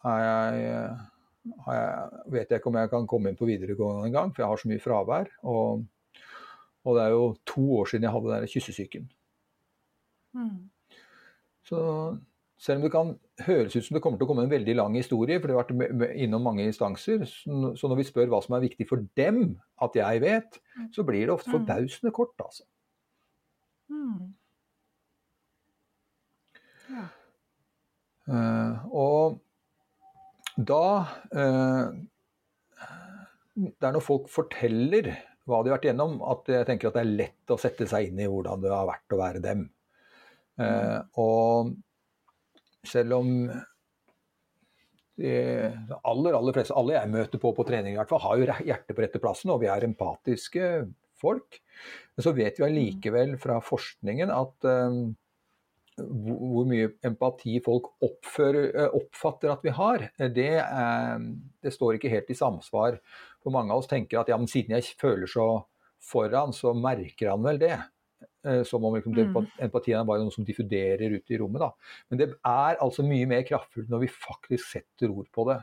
[0.08, 0.68] er jeg,
[1.46, 4.62] jeg, vet jeg ikke om jeg kan komme inn på videregående engang, for jeg har
[4.62, 5.30] så mye fravær.
[5.48, 5.84] Og,
[6.84, 9.06] og, det er jo to år siden jeg hadde den kyssesyken.
[10.36, 10.56] Mm.
[11.68, 11.80] Så
[12.58, 13.12] selv om det kan
[13.46, 15.68] høres ut som det kommer til å komme en veldig lang historie, for det har
[15.68, 19.44] vært innom mange instanser, så når vi spør hva som er viktig for dem
[19.84, 20.88] at jeg vet, mm.
[20.96, 21.54] så blir det ofte mm.
[21.54, 22.66] forbausende kort, altså.
[23.88, 24.34] Mm.
[26.88, 27.06] Ja.
[28.28, 29.38] Uh, og
[30.58, 30.84] da
[31.34, 31.88] uh,
[33.54, 35.12] Det er når folk forteller
[35.48, 38.10] hva de har vært igjennom, at jeg tenker at det er lett å sette seg
[38.10, 39.64] inn i hvordan det har vært å være dem.
[40.60, 41.72] Uh, og
[42.86, 43.30] selv om
[45.18, 45.32] de
[46.06, 48.94] aller, aller fleste, alle jeg møter på på trening i hvert fall, har jo hjertet
[48.94, 50.68] på rette plassen, og vi er empatiske
[51.18, 51.58] folk.
[52.14, 55.00] Men så vet vi allikevel fra forskningen at um,
[55.98, 61.30] hvor mye empati folk oppfører, eh, oppfatter at vi har, det, um,
[61.64, 62.98] det, står ikke helt i samsvar.
[63.42, 65.48] For mange av oss tenker at ja, men siden jeg føler så
[66.02, 67.76] foran, så merker han vel det.
[68.46, 69.46] Eh, som om liksom, mm.
[69.66, 71.62] empatien er bare noe som diffuderer ut i rommet.
[71.64, 71.96] Da.
[72.10, 75.58] Men det er altså mye mer kraftfullt når vi faktisk setter ord på det.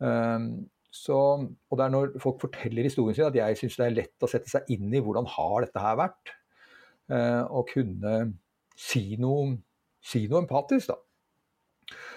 [0.00, 0.48] Um,
[0.94, 4.24] så, og det er når folk forteller historien sin at jeg syns det er lett
[4.24, 6.34] å sette seg inn i hvordan har dette her vært.
[7.10, 8.14] Uh, og kunne
[8.74, 9.54] si noe,
[10.04, 10.98] si noe empatisk, da.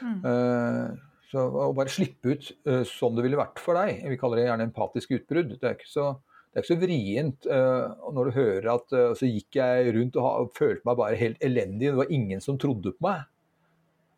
[0.01, 0.19] Mm.
[0.23, 4.05] Uh, så å bare slippe ut uh, sånn det ville vært for deg.
[4.07, 5.57] Vi kaller det gjerne empatisk utbrudd.
[5.57, 6.15] Det er ikke så
[6.47, 10.23] det er ikke så vrient uh, når du hører at så gikk jeg rundt og,
[10.25, 11.91] ha, og, følte meg bare helt elendig.
[11.91, 13.27] Det var ingen som trodde på meg.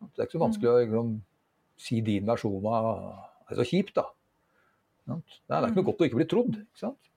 [0.06, 1.10] Det er ikke så vanskelig å liksom,
[1.80, 2.88] si din versjon av
[3.50, 4.06] Det er så kjipt, da.
[5.10, 6.56] Det er, ikke noe godt å ikke bli trodd.
[6.62, 7.10] ikke sant?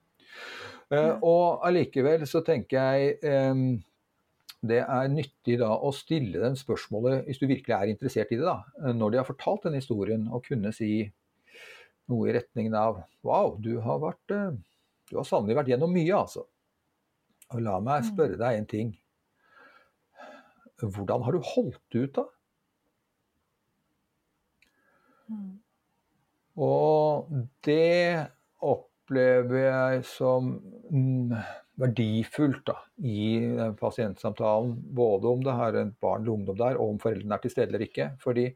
[0.92, 3.16] Uh, og allikevel så tenker jeg
[3.54, 3.78] um,
[4.64, 8.46] det er nyttig da å stille dem spørsmålet, hvis du virkelig er interessert i det,
[8.48, 10.92] da, når de har fortalt den historien, og kunne si
[12.10, 14.32] noe i retningen av Wow, du har vært
[15.10, 16.46] du har sannelig vært gjennom mye, altså.
[17.52, 18.06] Og la meg mm.
[18.08, 18.94] spørre deg en ting.
[20.80, 22.24] Hvordan har du holdt ut, da?
[25.28, 25.52] Mm.
[26.64, 27.30] Og
[27.66, 28.26] det
[28.64, 30.54] opplever jeg som
[30.90, 31.34] mm,
[31.80, 33.40] verdifullt da, i
[33.80, 34.74] pasientsamtalen.
[34.94, 37.72] Både om det er et barn eller ungdom der, og om foreldrene er til stede
[37.72, 38.12] eller ikke.
[38.22, 38.50] Fordi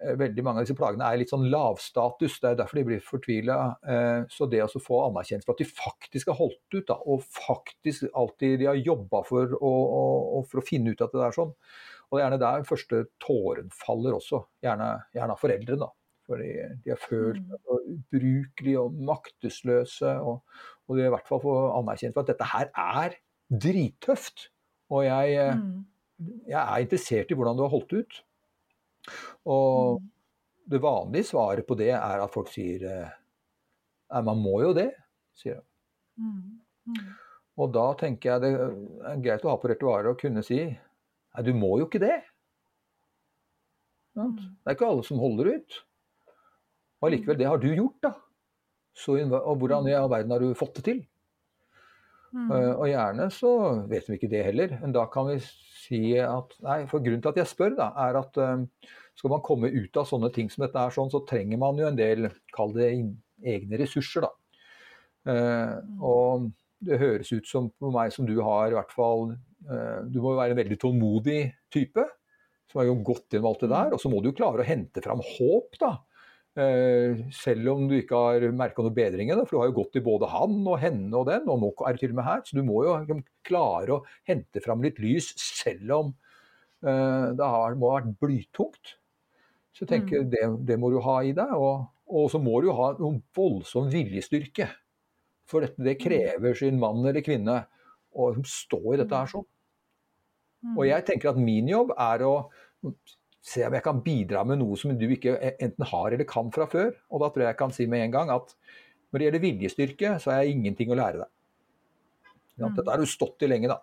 [0.00, 2.38] Eh, veldig mange av disse plagene er litt sånn lavstatus.
[2.42, 3.58] Det er derfor de blir fortvila.
[3.88, 7.24] Eh, så det å få anerkjennelse for at de faktisk har holdt ut, da, og
[7.24, 11.54] faktisk alltid de har jobba for, for, å finne ut at det er sånn.
[12.06, 14.44] Og det er gjerne der første tåren faller også.
[14.64, 14.90] Gjerne,
[15.24, 15.88] av foreldrene.
[16.26, 16.50] Fordi
[16.82, 17.52] de har følt mm.
[17.54, 20.12] seg ubrukelige og maktesløse.
[20.26, 20.40] Og,
[20.86, 23.18] og de har i hvert fall fått anerkjent for at dette her er
[23.66, 24.48] drittøft.
[24.94, 26.40] Og jeg, eh, mm.
[26.50, 28.18] jeg er interessert i hvordan du har holdt ut.
[29.46, 30.10] Og mm.
[30.74, 33.14] det vanlige svaret på det er at folk sier eh,
[34.06, 34.92] Nei, man må jo det,
[35.34, 35.64] sier de.
[36.22, 36.58] Mm.
[36.86, 37.06] Mm.
[37.58, 38.50] Og da tenker jeg det
[39.10, 42.20] er greit å ha på repertoaret å kunne si Nei, du må jo ikke det.
[44.16, 45.80] Det er ikke alle som holder ut.
[47.00, 48.14] Og allikevel, det har du gjort, da.
[48.96, 51.02] Så, og hvordan i all verden har du fått det til?
[52.36, 52.50] Mm.
[52.50, 53.50] Uh, og gjerne så
[53.88, 57.32] vet vi ikke det heller, men da kan vi si at Nei, for grunnen til
[57.32, 60.66] at jeg spør, da, er at uh, skal man komme ut av sånne ting som
[60.66, 64.32] dette er sånn, så trenger man jo en del, kall det egne ressurser, da.
[65.26, 66.50] Uh, og
[66.86, 69.30] det høres ut som på meg som du har i hvert fall
[70.12, 71.38] Du må jo være en veldig tålmodig
[71.72, 72.02] type,
[72.70, 73.94] som har jo gått gjennom alt det der.
[73.96, 75.88] Og så må du jo klare å hente fram håp, da.
[76.56, 79.98] Eh, selv om du ikke har merka noe bedring ennå, for du har jo gått
[80.00, 82.44] i både han og henne og den, og nå er du til og med her.
[82.46, 86.14] Så du må jo liksom klare å hente fram litt lys, selv om
[86.86, 88.94] uh, det har, må ha vært blytungt.
[89.76, 90.30] Så jeg tenker mm.
[90.32, 91.52] det, det, må du ha i deg.
[91.60, 94.70] Og, og så må du ha noen voldsom viljestyrke.
[95.46, 97.66] For dette det krever sin mann eller kvinne
[98.16, 99.44] å stå i dette her sånn.
[100.64, 100.72] Mm.
[100.72, 102.34] Og jeg tenker at min jobb er å
[103.46, 106.50] se om jeg kan bidra med noe som du ikke e, enten har eller kan
[106.54, 106.92] fra før.
[107.12, 108.54] Og da tror jeg jeg kan si med en gang at
[109.10, 111.32] når det gjelder viljestyrke, så har jeg ingenting å lære deg.
[112.56, 113.78] Ja, dette har du stått i lenge, da.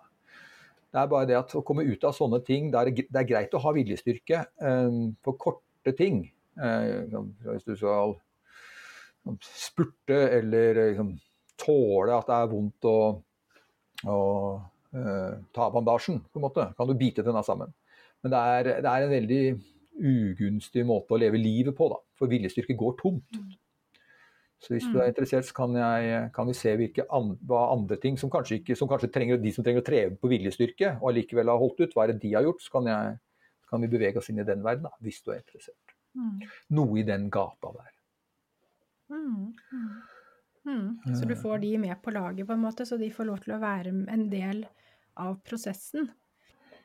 [0.94, 3.26] Det er bare det at å komme ut av sånne ting Det er, det er
[3.26, 6.20] greit å ha viljestyrke eh, for korte ting.
[6.54, 7.16] Eh,
[7.48, 8.14] hvis du skal
[9.42, 11.14] spurte eller liksom,
[11.58, 12.98] tåle at det er vondt å,
[14.06, 14.20] å
[14.94, 16.68] eh, ta bandasjen, på en måte.
[16.78, 17.72] Kan du bite denne sammen.
[18.24, 19.42] Men det er, det er, en veldig
[20.00, 22.00] ugunstig måte å leve livet på, da.
[22.16, 23.36] For viljestyrke går tomt.
[24.64, 25.10] Så hvis du er mm.
[25.12, 28.76] interessert, så kan, jeg, kan vi se hvilke an, hva andre ting som kanskje, ikke,
[28.80, 31.92] som kanskje trenger, de som trenger å treve på viljestyrke, og allikevel har holdt ut,
[31.92, 32.64] hva er det de har gjort?
[32.64, 33.18] Så kan, jeg,
[33.60, 35.94] så kan vi bevege oss inn i den verden, da, hvis du er interessert.
[36.16, 36.40] Mm.
[36.78, 37.92] Noe i den gata der.
[39.12, 39.52] Mm.
[39.52, 39.92] Mm.
[40.64, 41.14] mm.
[41.20, 43.58] Så du får de med på laget, på en måte, så de får lov til
[43.58, 44.64] å være en del
[45.20, 46.08] av prosessen?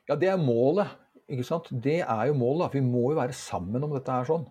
[0.10, 0.90] Ja, det er målet.
[1.30, 1.70] Ikke sant?
[1.72, 2.66] Det er jo målet.
[2.66, 2.72] da.
[2.74, 4.48] Vi må jo være sammen om dette her sånn.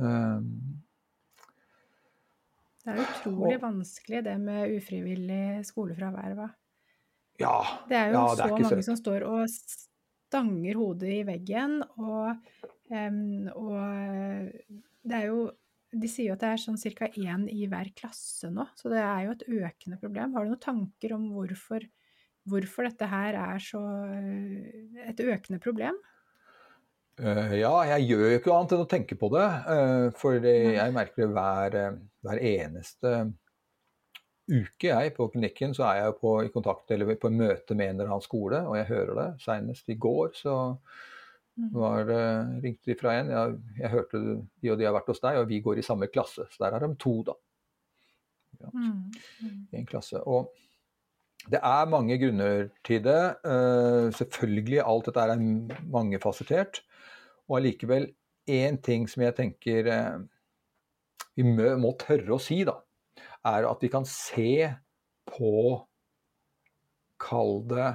[0.00, 0.46] Um,
[2.80, 6.48] det er utrolig vanskelig det med ufrivillig skolefravær, hva?
[7.40, 7.56] Ja.
[7.88, 11.80] Det er jo ja, det er så mange som står og stanger hodet i veggen,
[12.00, 12.52] og,
[12.92, 14.52] um, og
[15.02, 15.48] det er jo
[15.90, 17.08] De sier jo at det er sånn ca.
[17.18, 20.36] én i hver klasse nå, så det er jo et økende problem.
[20.36, 21.82] Har du noen tanker om hvorfor,
[22.48, 23.80] hvorfor dette her er så
[25.08, 25.98] et økende problem?
[27.20, 29.44] Uh, ja, jeg gjør jo ikke annet enn å tenke på det.
[29.68, 33.14] Uh, for jeg merker det hver, eh, hver, eneste
[34.50, 38.00] uke jeg på klinikken, så er jeg på, i kontakt eller på møte med en
[38.00, 39.28] eller annen skole, og jeg hører det.
[39.44, 40.54] Senest i går så
[41.60, 41.68] mm.
[41.76, 42.10] var
[42.64, 43.30] ringte de fra en.
[43.30, 46.08] Jeg, jeg hørte de og de har vært hos deg, og vi går i samme
[46.10, 46.48] klasse.
[46.50, 47.36] Så der er de to, da.
[48.64, 48.90] Ja, mm.
[49.44, 49.60] mm.
[49.70, 50.24] I en klasse.
[50.24, 50.50] Og
[51.48, 53.22] det er mange grunner til det.
[53.46, 55.44] Uh, selvfølgelig, alt dette er
[55.88, 56.82] mangefasettert.
[57.48, 58.10] Og allikevel
[58.50, 60.20] én ting som jeg tenker eh,
[61.38, 62.76] vi må tørre å si, da,
[63.46, 64.70] er at vi kan se
[65.30, 65.54] på
[67.20, 67.90] Kall det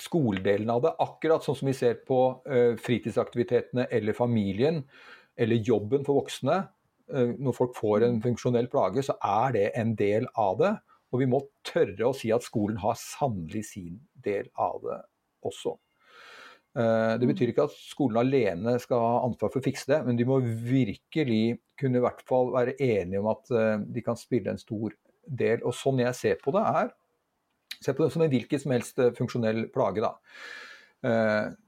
[0.00, 4.82] skoledelen av det, akkurat sånn som vi ser på uh, fritidsaktivitetene eller familien
[5.36, 6.62] eller jobben for voksne.
[7.06, 10.72] Når folk får en funksjonell plage, så er det en del av det.
[11.14, 15.00] Og vi må tørre å si at skolen har sannelig sin del av det
[15.46, 15.76] også.
[16.76, 20.18] Eh, det betyr ikke at skolen alene skal ha ansvar for å fikse det, men
[20.18, 24.52] de må virkelig kunne i hvert fall være enige om at eh, de kan spille
[24.52, 24.92] en stor
[25.26, 25.62] del.
[25.64, 26.94] Og sånn jeg ser på det, er
[27.76, 30.00] Se på det som en hvilken som helst eh, funksjonell plage.
[30.00, 30.14] da.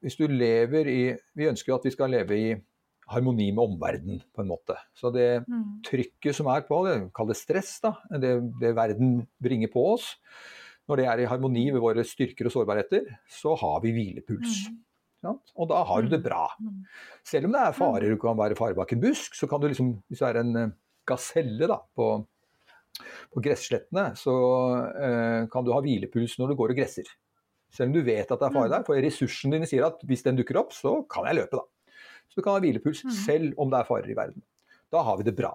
[0.00, 1.02] Hvis du lever i
[1.36, 2.46] Vi ønsker jo at vi skal leve i
[3.08, 4.76] harmoni med omverdenen, på en måte.
[4.96, 5.80] Så det mm.
[5.86, 10.12] trykket som er på det, kalles stress, da, det, det verden bringer på oss,
[10.88, 14.68] når det er i harmoni med våre styrker og sårbarheter, så har vi hvilepuls.
[14.68, 14.84] Mm.
[15.26, 16.46] Og da har du det bra.
[16.62, 16.82] Mm.
[17.26, 19.68] Selv om det er farer, du kan være fare bak en busk, så kan du
[19.68, 20.74] liksom, hvis du er en eh,
[21.08, 22.10] gaselle da, på,
[23.34, 24.36] på gresslettene, så
[24.94, 27.10] eh, kan du ha hvilepuls når du går og gresser.
[27.74, 28.76] Selv om du vet at det er fare mm.
[28.76, 31.66] der, for ressursene dine sier at hvis den dukker opp, så kan jeg løpe, da.
[32.28, 33.14] Så du kan ha hvilepuls mm.
[33.24, 34.44] selv om det er farer i verden.
[34.92, 35.54] Da har vi det bra.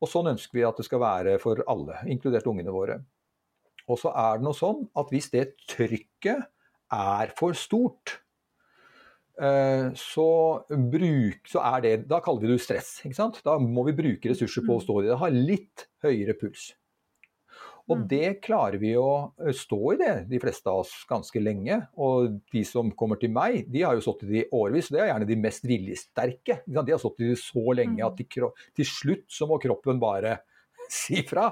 [0.00, 2.98] Og sånn ønsker vi at det skal være for alle, inkludert ungene våre.
[3.90, 6.46] Og så er det noe sånn at hvis det trykket
[6.96, 8.20] er for stort,
[9.40, 10.26] Eh, så,
[10.68, 12.98] bruk, så er det Da kaller vi det stress.
[13.06, 13.40] ikke sant?
[13.44, 15.16] Da må vi bruke ressurser på å stå i det.
[15.16, 16.74] Ha litt høyere puls.
[17.90, 18.04] Og mm.
[18.10, 21.80] det klarer vi å stå i det, de fleste av oss, ganske lenge.
[21.98, 24.92] Og de som kommer til meg, de har jo stått i det i årevis.
[24.94, 26.60] Det er gjerne de mest viljesterke.
[26.68, 28.28] De har stått i det så lenge at de,
[28.78, 30.38] til slutt så må kroppen bare
[31.00, 31.50] si fra.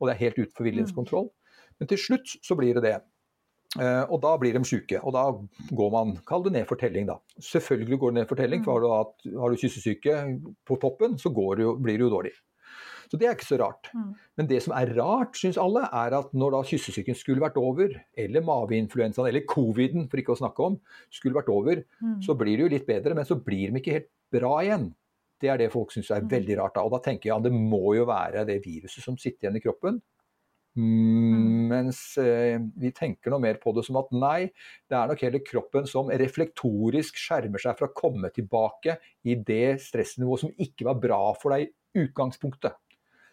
[0.00, 0.98] Og det er helt utenfor viljens mm.
[0.98, 1.30] kontroll.
[1.78, 2.98] Men til slutt så blir det det.
[4.10, 4.98] Og da blir de syke.
[5.06, 5.28] Og da
[5.70, 7.20] går man Kall det ned for telling, da.
[7.38, 10.16] Selvfølgelig går det ned for telling, for har du, har du kyssesyke
[10.66, 12.34] på toppen, så det jo, blir det jo dårlig.
[13.10, 13.90] Så det er ikke så rart.
[13.90, 14.10] Mm.
[14.38, 17.96] Men det som er rart, syns alle, er at når da kyssesyken skulle vært over,
[18.14, 20.78] eller mageinfluensaen, eller coviden, for ikke å snakke om,
[21.10, 22.20] skulle vært over, mm.
[22.26, 24.92] så blir det jo litt bedre, men så blir de ikke helt bra igjen.
[25.40, 26.30] Det er det folk syns er mm.
[26.30, 26.76] veldig rart.
[26.78, 26.86] da.
[26.86, 29.64] Og da tenker jeg at det må jo være det viruset som sitter igjen i
[29.64, 29.98] kroppen,
[30.78, 31.66] Mm.
[31.70, 34.50] Mens eh, vi tenker noe mer på det som at nei,
[34.86, 38.94] det er nok hele kroppen som reflektorisk skjermer seg fra å komme tilbake
[39.26, 42.78] i det stressnivået som ikke var bra for deg i utgangspunktet.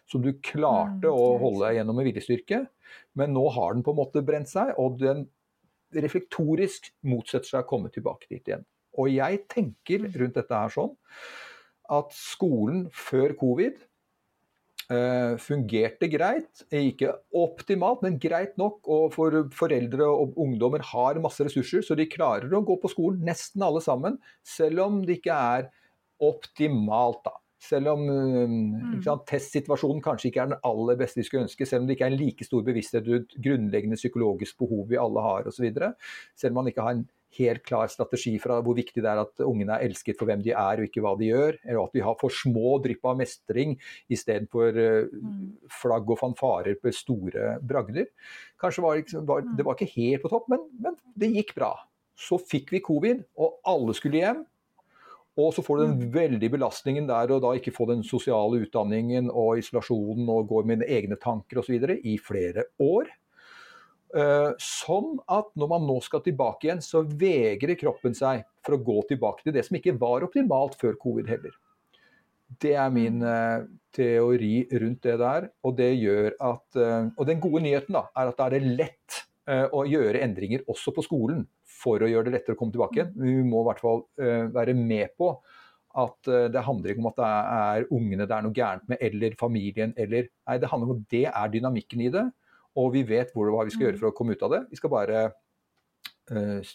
[0.08, 2.62] Som du klarte mm, å holde gjennom med viljestyrke,
[3.18, 5.26] men nå har den på en måte brent seg, og den
[5.92, 8.64] reflektorisk motsetter seg å komme tilbake dit igjen.
[8.98, 10.16] Og jeg tenker mm.
[10.22, 10.94] rundt dette her sånn
[11.98, 13.84] at skolen før covid
[14.88, 16.62] Uh, fungerte greit.
[16.72, 18.78] Ikke optimalt, men greit nok.
[18.88, 23.20] Og for foreldre og ungdommer har masse ressurser, så de klarer å gå på skolen,
[23.26, 24.16] nesten alle sammen.
[24.40, 25.68] Selv om det ikke er
[26.24, 27.36] optimalt, da.
[27.58, 31.82] Selv om uh, sant, testsituasjonen kanskje ikke er den aller beste vi skulle ønske, selv
[31.82, 35.48] om det ikke er en like stor bevissthet rundt grunnleggende psykologisk behov vi alle har
[35.50, 35.66] osv.
[36.38, 37.06] Selv om man ikke har en
[37.36, 40.54] helt klar strategi fra hvor viktig det er at ungene er elsket for hvem de
[40.54, 41.58] er og ikke hva de gjør.
[41.66, 43.74] Eller at vi har for små drypp av mestring
[44.12, 45.18] istedenfor uh,
[45.80, 48.08] flagg og fanfarer på store bragder.
[48.60, 51.74] Kanskje var, var, Det var ikke helt på topp, men, men det gikk bra.
[52.18, 54.46] Så fikk vi covid, og alle skulle hjem.
[55.38, 59.30] Og så får du den veldige belastningen der og da ikke få den sosiale utdanningen
[59.30, 61.78] og isolasjonen og går med egne tanker osv.
[62.02, 63.12] i flere år.
[64.16, 68.82] Eh, sånn at når man nå skal tilbake igjen, så vegrer kroppen seg for å
[68.82, 71.54] gå tilbake til det som ikke var optimalt før covid heller.
[72.48, 73.60] Det er min uh,
[73.92, 75.50] teori rundt det der.
[75.68, 78.76] Og det gjør at uh, Og den gode nyheten da, er at da er det
[78.78, 81.46] lett å gjøre endringer også på skolen
[81.78, 83.14] for å gjøre det lettere å komme tilbake igjen.
[83.22, 84.04] Vi må i hvert fall
[84.54, 85.32] være med på
[85.98, 89.36] at det handler ikke om at det er ungene det er noe gærent med, eller
[89.40, 92.26] familien, eller Nei, det handler om at det er dynamikken i det.
[92.78, 94.60] Og vi vet hvor, hva vi skal gjøre for å komme ut av det.
[94.70, 95.22] Vi skal bare
[96.30, 96.74] uh,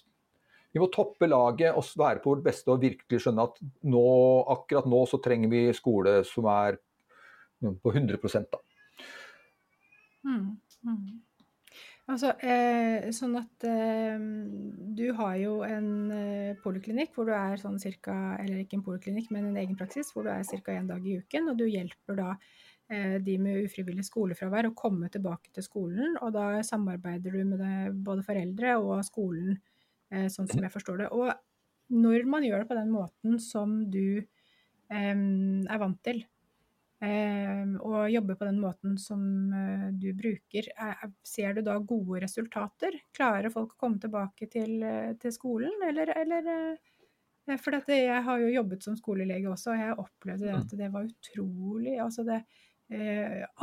[0.74, 4.08] Vi må toppe laget og være på vårt beste og virkelig skjønne at nå,
[4.56, 6.80] akkurat nå så trenger vi skole som er
[7.62, 8.18] på 100
[8.52, 8.60] da.
[10.24, 11.22] Mm, mm.
[12.12, 14.20] Altså, eh, sånn at eh,
[14.98, 19.30] du har jo en eh, poliklinikk hvor du er sånn cirka, eller ikke en poliklinikk,
[19.32, 20.76] men en egen praksis hvor du er ca.
[20.76, 22.28] én dag i uken, og du hjelper da
[22.92, 27.64] eh, de med ufrivillig skolefravær å komme tilbake til skolen, og da samarbeider du med
[27.64, 29.56] det, både foreldre og skolen,
[30.12, 31.10] eh, sånn som jeg forstår det.
[31.16, 31.32] Og
[32.04, 36.26] når man gjør det på den måten som du eh, er vant til,
[37.04, 40.70] og jobber på den måten som eh, du bruker,
[41.28, 42.96] ser du da gode resultater?
[43.16, 48.24] Klarer folk å komme tilbake til, eh, til skolen, eller, eller eh, For dette, jeg
[48.24, 50.78] har jo jobbet som skolelege også, og jeg opplevde at mm.
[50.80, 52.44] det var utrolig altså det,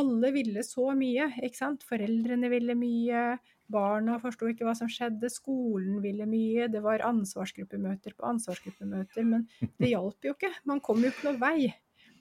[0.01, 1.85] Alle ville så mye, ikke sant.
[1.87, 3.39] Foreldrene ville mye.
[3.71, 9.47] Barna forsto ikke hva som skjedde, skolen ville mye, det var ansvarsgruppemøter på ansvarsgruppemøter, men
[9.79, 10.51] det hjalp jo ikke.
[10.69, 11.71] Man kom jo ikke noe vei.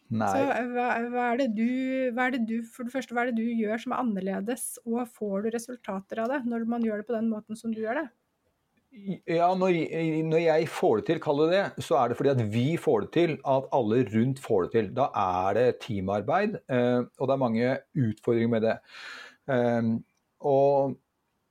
[0.10, 0.30] Nei.
[0.34, 1.68] Så hva, hva, er det du,
[2.16, 4.64] hva er det du, for det første, hva er det du gjør som er annerledes,
[4.88, 7.84] og får du resultater av det når man gjør det på den måten som du
[7.84, 8.08] gjør det?
[9.30, 9.76] Ja, når,
[10.26, 13.04] når jeg får det til, kall det det, så er det fordi at vi får
[13.04, 14.90] det til, at alle rundt får det til.
[14.98, 17.76] Da er det teamarbeid, eh, og det er mange
[18.08, 18.76] utfordringer med det.
[19.54, 19.94] Eh,
[20.50, 20.98] og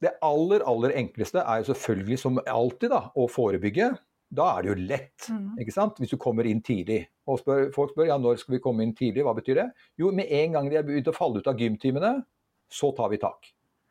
[0.03, 3.93] det aller, aller enkleste er jo selvfølgelig, som alltid, da, å forebygge
[4.29, 5.29] da er det jo lett.
[5.33, 5.53] Mm.
[5.63, 6.01] ikke sant?
[6.01, 7.03] Hvis du kommer inn tidlig.
[7.29, 9.69] Og spør, folk spør ja, når skal vi komme inn tidlig, hva betyr det?
[10.01, 12.19] Jo, med en gang de er begynt å falle ut av gymtimene,
[12.69, 13.49] så tar vi tak.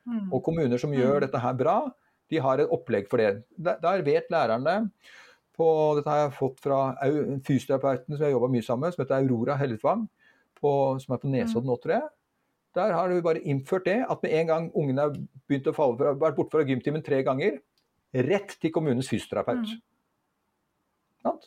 [0.08, 0.28] Mm.
[0.32, 1.24] Og kommuner som gjør mm.
[1.26, 1.78] dette her bra,
[2.32, 3.48] de har et opplegg for det.
[3.56, 4.78] Der, der vet lærerne
[5.58, 5.68] på,
[5.98, 6.82] Dette har jeg fått fra
[7.48, 10.06] fysioterapeuten som jeg jobba mye sammen med, som heter Aurora Helletvang,
[10.62, 11.72] som er på Nesodden mm.
[11.72, 12.10] nå, tror jeg.
[12.78, 15.16] Der har vi bare innført det at med en gang ungene har
[15.50, 17.58] begynt å falle fra, vært borte fra gymtimen tre ganger,
[18.28, 19.66] rett til kommunens fysioterapeut.
[19.66, 19.82] Mm.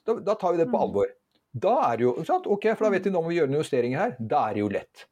[0.06, 0.82] Da, da, tar vi det på mm.
[0.86, 1.12] alvor.
[1.50, 2.16] Da er det jo,
[2.54, 4.18] ok, for da vet vi nå må vi gjøre noen justeringer her.
[4.18, 5.06] Da er det jo lett.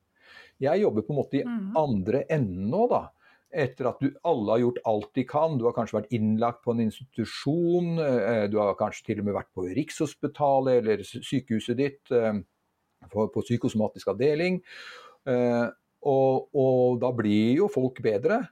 [0.62, 1.71] Jeg jobber på en måte i mm.
[1.79, 3.05] andre enden nå, da.
[3.49, 5.57] Etter at du, alle har gjort alt de kan.
[5.59, 7.95] Du har kanskje vært innlagt på en institusjon.
[8.05, 12.43] Eh, du har kanskje til og med vært på Rikshospitalet eller sykehuset ditt eh,
[13.12, 14.61] på psykosomatisk avdeling.
[15.29, 15.66] Eh,
[16.09, 18.43] og, og da blir jo folk bedre.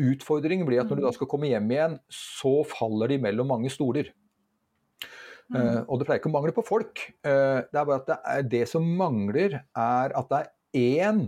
[0.00, 1.18] Utfordringen blir at når du da mm.
[1.18, 4.08] skal komme hjem igjen, så faller de mellom mange stoler.
[5.50, 7.02] Uh, og det pleier ikke å mangle på folk.
[7.26, 10.50] Uh, det er bare at det, er, det, som mangler, er at det er
[11.02, 11.22] én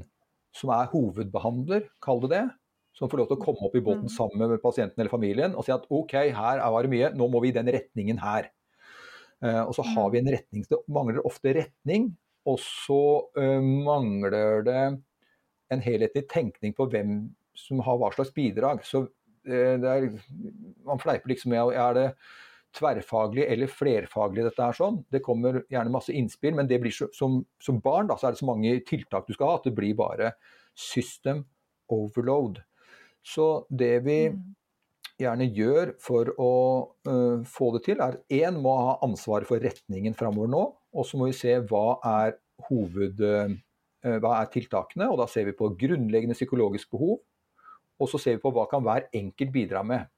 [0.54, 2.42] som er hovedbehandler, kall det det,
[2.94, 4.12] som får lov til å komme opp i båten mm.
[4.14, 7.40] sammen med pasienten eller familien og si at OK, her var det mye, nå må
[7.42, 8.50] vi i den retningen her.
[9.42, 10.66] Uh, og så har vi en retning.
[10.70, 12.12] Det mangler ofte retning,
[12.46, 13.02] og så
[13.62, 14.78] mangler det
[15.72, 17.12] en helhetlig tenkning på hvem
[17.54, 18.82] som har hva slags bidrag.
[18.82, 19.04] Så
[19.46, 20.08] er,
[20.82, 22.06] man fleiper liksom med er det
[22.76, 25.02] tverrfaglig eller flerfaglig dette er sånn.
[25.12, 28.34] Det kommer gjerne masse innspill, men det blir så, som, som, barn da, så er
[28.34, 30.32] det så mange tiltak du skal ha at det blir bare
[30.78, 31.44] system
[31.92, 32.62] overload.
[33.22, 34.38] Så det vi mm.
[35.22, 36.54] gjerne gjør for å
[37.08, 40.64] uh, få det til, er én må ha ansvaret for retningen framover nå.
[40.92, 42.38] Og så må vi se hva er
[42.70, 43.20] hoved...
[43.20, 43.60] Uh,
[44.02, 45.06] hva er tiltakene?
[45.12, 47.20] Og da ser vi på grunnleggende psykologisk behov.
[48.02, 50.08] Og så ser vi på hva kan hver enkelt bidra med.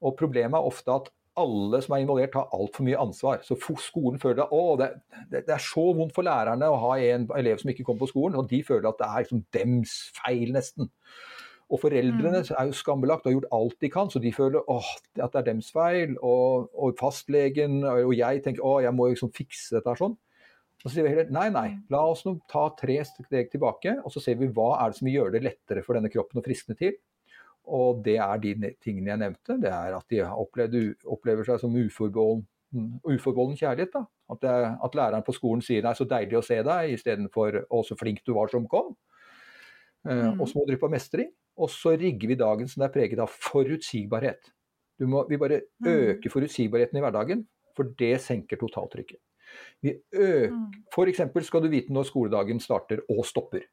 [0.00, 3.40] Og Problemet er ofte at alle som er involvert, har altfor mye ansvar.
[3.46, 4.90] Så skolen føler at å, det,
[5.30, 8.12] det, det, er så vondt for lærerne å ha en elev som ikke kommer på
[8.12, 10.92] skolen, og de føler at det er liksom dems feil, nesten.
[11.68, 12.54] Og foreldrene mm.
[12.56, 15.42] er jo skambelagt og har gjort alt de kan, så de føler åh, at det
[15.42, 16.14] er dems feil.
[16.24, 20.16] Og, og fastlegen og jeg tenker å, jeg må liksom fikse dette her sånn.
[20.78, 24.14] Og så sier vi heller nei, nei, la oss nå ta tre steg tilbake, og
[24.14, 26.76] så ser vi hva er det som gjør det lettere for denne kroppen å friskne
[26.78, 26.94] til.
[27.68, 29.58] Og det er de tingene jeg nevnte.
[29.60, 32.46] Det er at de opplevde, opplever seg som uforbeholden,
[33.04, 33.92] uforbeholden kjærlighet.
[33.94, 34.04] Da.
[34.32, 34.54] At, det,
[34.84, 37.96] at, læreren på skolen sier 'det er så deilig å se deg', istedenfor 'å, så
[37.96, 38.96] flink du var som kom'.
[40.08, 40.40] Eh, mm.
[40.40, 41.30] Og små drypp av mestring.
[41.58, 44.52] Og så rigger vi dagen som er preget av forutsigbarhet.
[45.06, 45.88] Må, vi bare mm.
[45.88, 47.46] øker forutsigbarheten i hverdagen,
[47.76, 49.20] for det senker totaltrykket.
[49.82, 50.84] Vi øker, mm.
[50.92, 51.46] F.eks.
[51.46, 53.64] skal du vite når skoledagen starter og stopper.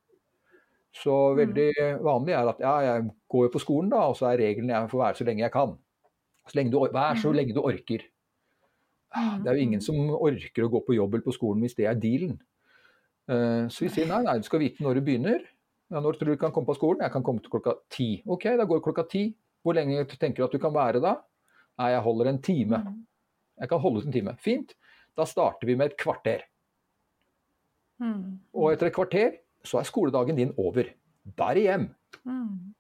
[0.96, 1.40] Så mm.
[1.42, 1.70] veldig
[2.06, 4.92] vanlig er at ja, jeg går jo på skolen, da, og så er regelen jeg
[4.92, 5.74] får være så lenge jeg kan.
[6.46, 7.38] Så lenge du, vær så mm.
[7.40, 8.06] lenge du orker.
[9.16, 9.86] Ah, det er jo ingen mm.
[9.86, 12.38] som orker å gå på jobb eller på skolen hvis det er dealen.
[13.32, 15.46] Eh, så vi sier nei, nei, du skal vite når du begynner.
[15.92, 17.04] Ja, når tror du du kan komme på skolen?
[17.06, 18.10] Jeg kan komme til klokka ti.
[18.26, 19.28] Ok, da går klokka ti.
[19.66, 21.16] Hvor lenge tenker du at du kan være da?
[21.82, 22.82] Nei, jeg holder en time.
[22.82, 23.00] Mm.
[23.62, 24.36] Jeg kan holde ut en time.
[24.42, 24.76] Fint.
[25.18, 26.46] Da starter vi med et kvarter.
[28.04, 28.40] Mm.
[28.56, 29.38] Og etter et kvarter
[29.68, 30.90] så er skoledagen din over.
[31.38, 31.86] Da er det hjem.
[32.26, 32.74] Mm.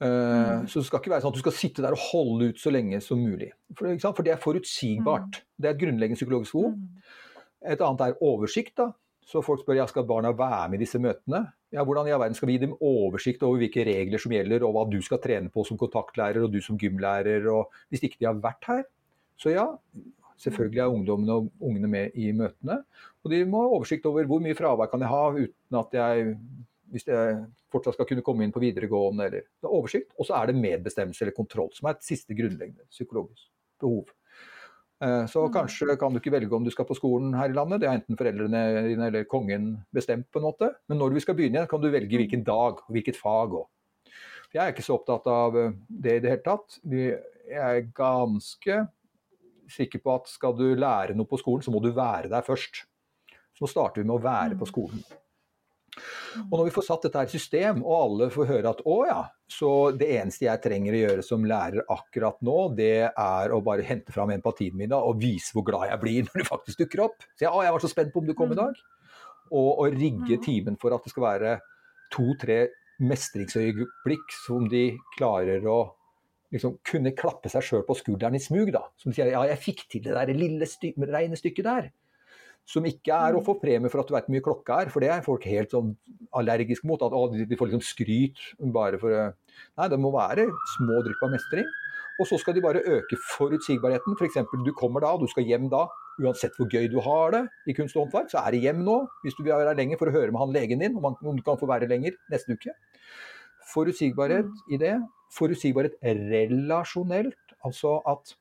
[0.00, 2.60] Eh, Så det skal ikke være sånn at du skal sitte der og holde ut
[2.62, 3.50] så lenge som mulig.
[3.74, 3.90] For?
[4.14, 5.42] For det er forutsigbart.
[5.58, 6.76] Det er et grunnleggende psykologisk behov.
[6.76, 6.88] Mm.
[7.74, 8.76] Et annet er oversikt.
[8.78, 8.92] da.
[9.28, 11.42] Så folk spør ja, skal barna være med i disse møtene.
[11.74, 14.62] Ja, Hvordan i all verden skal vi gi dem oversikt over hvilke regler som gjelder,
[14.64, 18.22] og hva du skal trene på som kontaktlærer og du som gymlærer, og hvis ikke
[18.22, 18.86] de har vært her.
[19.38, 19.66] Så ja,
[20.38, 22.82] selvfølgelig er ungdommene og ungene med i møtene.
[23.24, 26.36] Og de må ha oversikt over hvor mye fravær kan jeg ha uten at jeg
[26.88, 29.26] hvis jeg fortsatt skal kunne komme inn på videregående.
[29.26, 30.14] eller det er oversikt.
[30.18, 34.06] Og så er det medbestemmelse eller kontroll, som er et siste grunnleggende psykologisk behov.
[35.00, 35.52] Eh, Så Mm.
[35.52, 37.80] kanskje kan du ikke velge om du skal på skolen her i landet.
[37.80, 40.74] Det har enten foreldrene dine eller kongen bestemt på en måte.
[40.88, 43.66] Men når vi skal begynne igjen, kan du velge hvilken dag og hvilket fag òg.
[44.54, 46.80] Jeg er ikke så opptatt av eh, det i det hele tatt.
[46.88, 47.20] Jeg
[47.52, 48.88] er ganske
[49.68, 52.84] sikker på at skal du lære noe på skolen, så må du være der først.
[53.56, 54.58] Så nå starter vi med å være Mm.
[54.60, 55.02] på skolen.
[56.52, 58.98] Og når vi får satt dette her i system, og alle får høre at å
[59.08, 63.58] ja, så det eneste jeg trenger å gjøre som lærer akkurat nå, det er å
[63.64, 67.02] bare hente fram empatien min og vise hvor glad jeg blir når du faktisk dukker
[67.08, 67.24] opp.
[67.34, 68.76] Så jeg, å, jeg var så spent på om du kom i dag.
[69.50, 70.44] Og å rigge Mm.
[70.44, 71.60] timen for at det skal være
[72.12, 72.68] to-tre
[73.00, 75.80] mestringsøyeblikk som de klarer å
[76.54, 78.72] liksom kunne klappe seg sjøl på skulderen i smug.
[78.74, 78.84] da.
[79.00, 81.90] Som sier ja, jeg fikk til det der lille sty regnestykket der.
[82.68, 85.00] Som ikke er å få premie for at du vet hvor mye klokka er, for
[85.00, 85.94] det er folk helt sånn
[86.36, 87.00] allergiske mot.
[87.04, 88.42] At å, de får liksom skryt
[88.74, 90.44] bare for Nei, det må være
[90.76, 91.70] små drypp av mestring.
[92.18, 94.16] Og så skal de bare øke forutsigbarheten.
[94.18, 94.38] F.eks.
[94.66, 95.84] du kommer da, du skal hjem da.
[96.18, 98.96] Uansett hvor gøy du har det i kunst og håndverk, så er det hjem nå.
[99.22, 101.38] Hvis du vil være lenger for å høre med han legen din, om, han, om
[101.38, 102.74] du kan få være lenger neste uke.
[103.68, 104.96] Forutsigbarhet i det.
[105.36, 107.56] Forutsigbarhet relasjonelt.
[107.66, 108.34] Altså at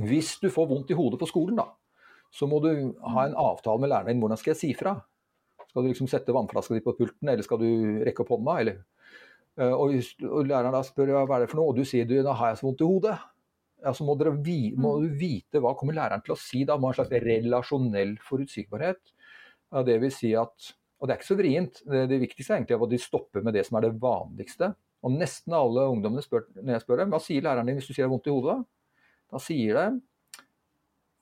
[0.00, 1.68] hvis du får vondt i hodet på skolen, da,
[2.34, 2.70] så må du
[3.14, 4.22] ha en avtale med læreren din.
[4.24, 4.96] Hvordan skal jeg si fra?
[5.68, 7.68] Skal du liksom sette vannflaska di på pulten, eller skal du
[8.06, 8.56] rekke opp hånda?
[8.62, 8.80] Eller?
[9.54, 9.94] Eh, Og,
[10.48, 12.58] læreren da spør hva er det for noe, og du sier du, da har jeg
[12.58, 13.14] så vondt i hodet.
[13.94, 16.78] Så må, vi, må du vite hva kommer læreren til å si da.
[16.80, 19.12] Må ha en slags relasjonell forutsigbarhet.
[19.84, 20.70] Det vil si at,
[21.04, 23.52] og det er ikke så vrient, det, det viktigste er egentlig at de stopper med
[23.52, 24.70] det som er det vanligste.
[25.04, 27.92] Og nesten alle ungdommene spør, når jeg spør dem, hva sier læreren din hvis du
[27.92, 28.56] sier det er vondt i hodet?
[29.34, 30.00] Da sier de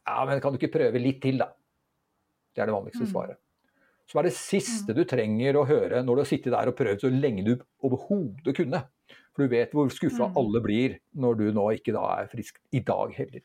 [0.07, 1.49] ja, men kan du ikke prøve litt til, da?
[2.55, 3.11] Det er det vanligste Mm.
[3.11, 3.39] svaret.
[4.07, 7.01] Som er det siste du trenger å høre når du har sittet der og prøvd
[7.01, 7.53] så lenge du
[7.83, 8.83] overhodet kunne.
[9.35, 10.37] For du vet hvor skuffa Mm.
[10.37, 13.41] alle blir når du nå ikke da er frisk i dag heller.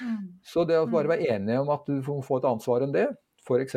[0.00, 0.38] Mm.
[0.44, 1.12] Så det å bare Mm.
[1.16, 3.08] være enige om at du får et annet svar enn det,
[3.44, 3.72] f.eks.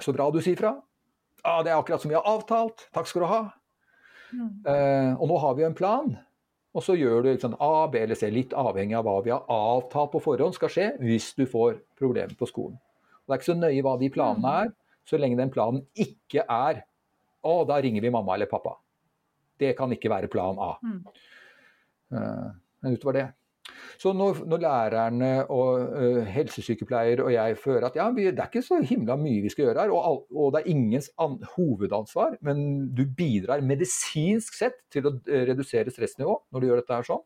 [0.00, 0.82] så bra du sier fra.
[1.44, 2.88] Ja, det er akkurat som vi har avtalt.
[2.94, 3.40] Takk skal du ha.
[4.30, 4.50] Mm.
[4.68, 6.12] Eh, og nå har vi en plan.
[6.70, 9.48] Og så gjør du ikke A, B eller C, litt avhengig av hva vi har
[9.50, 12.76] avtalt på forhånd skal skje hvis du får problemer på skolen.
[12.78, 14.70] Og det er ikke så nøye hva de planene er,
[15.08, 16.84] så lenge den planen ikke er
[17.40, 18.74] Å, da ringer vi mamma eller pappa.
[19.56, 20.74] Det kan ikke være plan A.
[20.84, 20.98] Mm.
[22.12, 22.50] Eh,
[22.84, 23.22] Men utover det.
[24.00, 28.48] Så når, når lærerne og uh, helsesykepleier og jeg fører at ja, vi, det er
[28.48, 32.38] ikke så himla mye vi skal gjøre her, og, og det er ingens an, hovedansvar,
[32.46, 32.62] men
[32.96, 37.22] du bidrar medisinsk sett til å eh, redusere stressnivå når du gjør dette her sånn,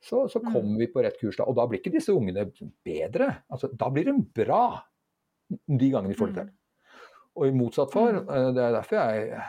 [0.00, 0.52] så, så Mm.
[0.54, 1.44] kommer vi på rett kurs da.
[1.50, 2.46] Og da blir ikke disse ungene
[2.86, 3.26] bedre.
[3.52, 4.62] Altså, da blir de bra
[5.50, 6.54] de gangene de får det til.
[7.36, 8.30] Og i motsatt for, Mm.
[8.30, 9.42] eh, det er derfor jeg,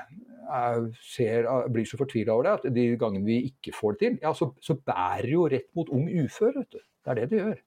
[0.51, 4.19] jeg ser, blir så fortvila over det, at de gangene vi ikke får det til,
[4.23, 6.53] ja, så, så bærer jo rett mot ung ufør.
[6.61, 6.79] vet du.
[7.01, 7.59] Det er det det gjør.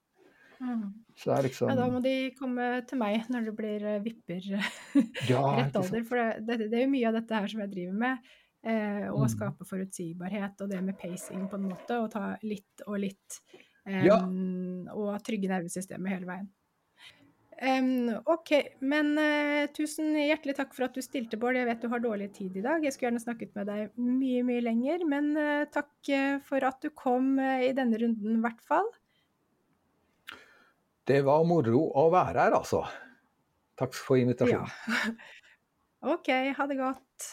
[0.65, 0.85] Mm.
[1.35, 4.47] Er liksom Ja, da må de komme til meg når det blir eh, vipper
[5.33, 6.05] Ja, rett alder.
[6.09, 8.33] For det, det, det er jo mye av dette her som jeg driver med.
[8.65, 9.29] Eh, å Mm.
[9.35, 11.99] skape forutsigbarhet og det med pacing på en måte.
[12.01, 13.41] Og ta litt og litt.
[13.85, 14.17] Ja.
[14.95, 16.47] Og trygge nervesystemet hele veien.
[17.63, 18.51] Em, OK,
[18.83, 21.59] men uh, tusen hjertelig takk for at du stilte, Bård.
[21.59, 22.83] Jeg vet du har dårlig tid i dag.
[22.83, 25.07] Jeg skulle gjerne snakket med deg mye, mye lenger.
[25.11, 28.91] Men uh, takk eh, for at du kom i denne runden, i hvert fall.
[31.05, 32.83] Det var moro å være her, altså.
[33.79, 34.71] Takk for invitasjonen.
[34.71, 35.17] Ja.
[36.15, 37.29] OK, ha det godt.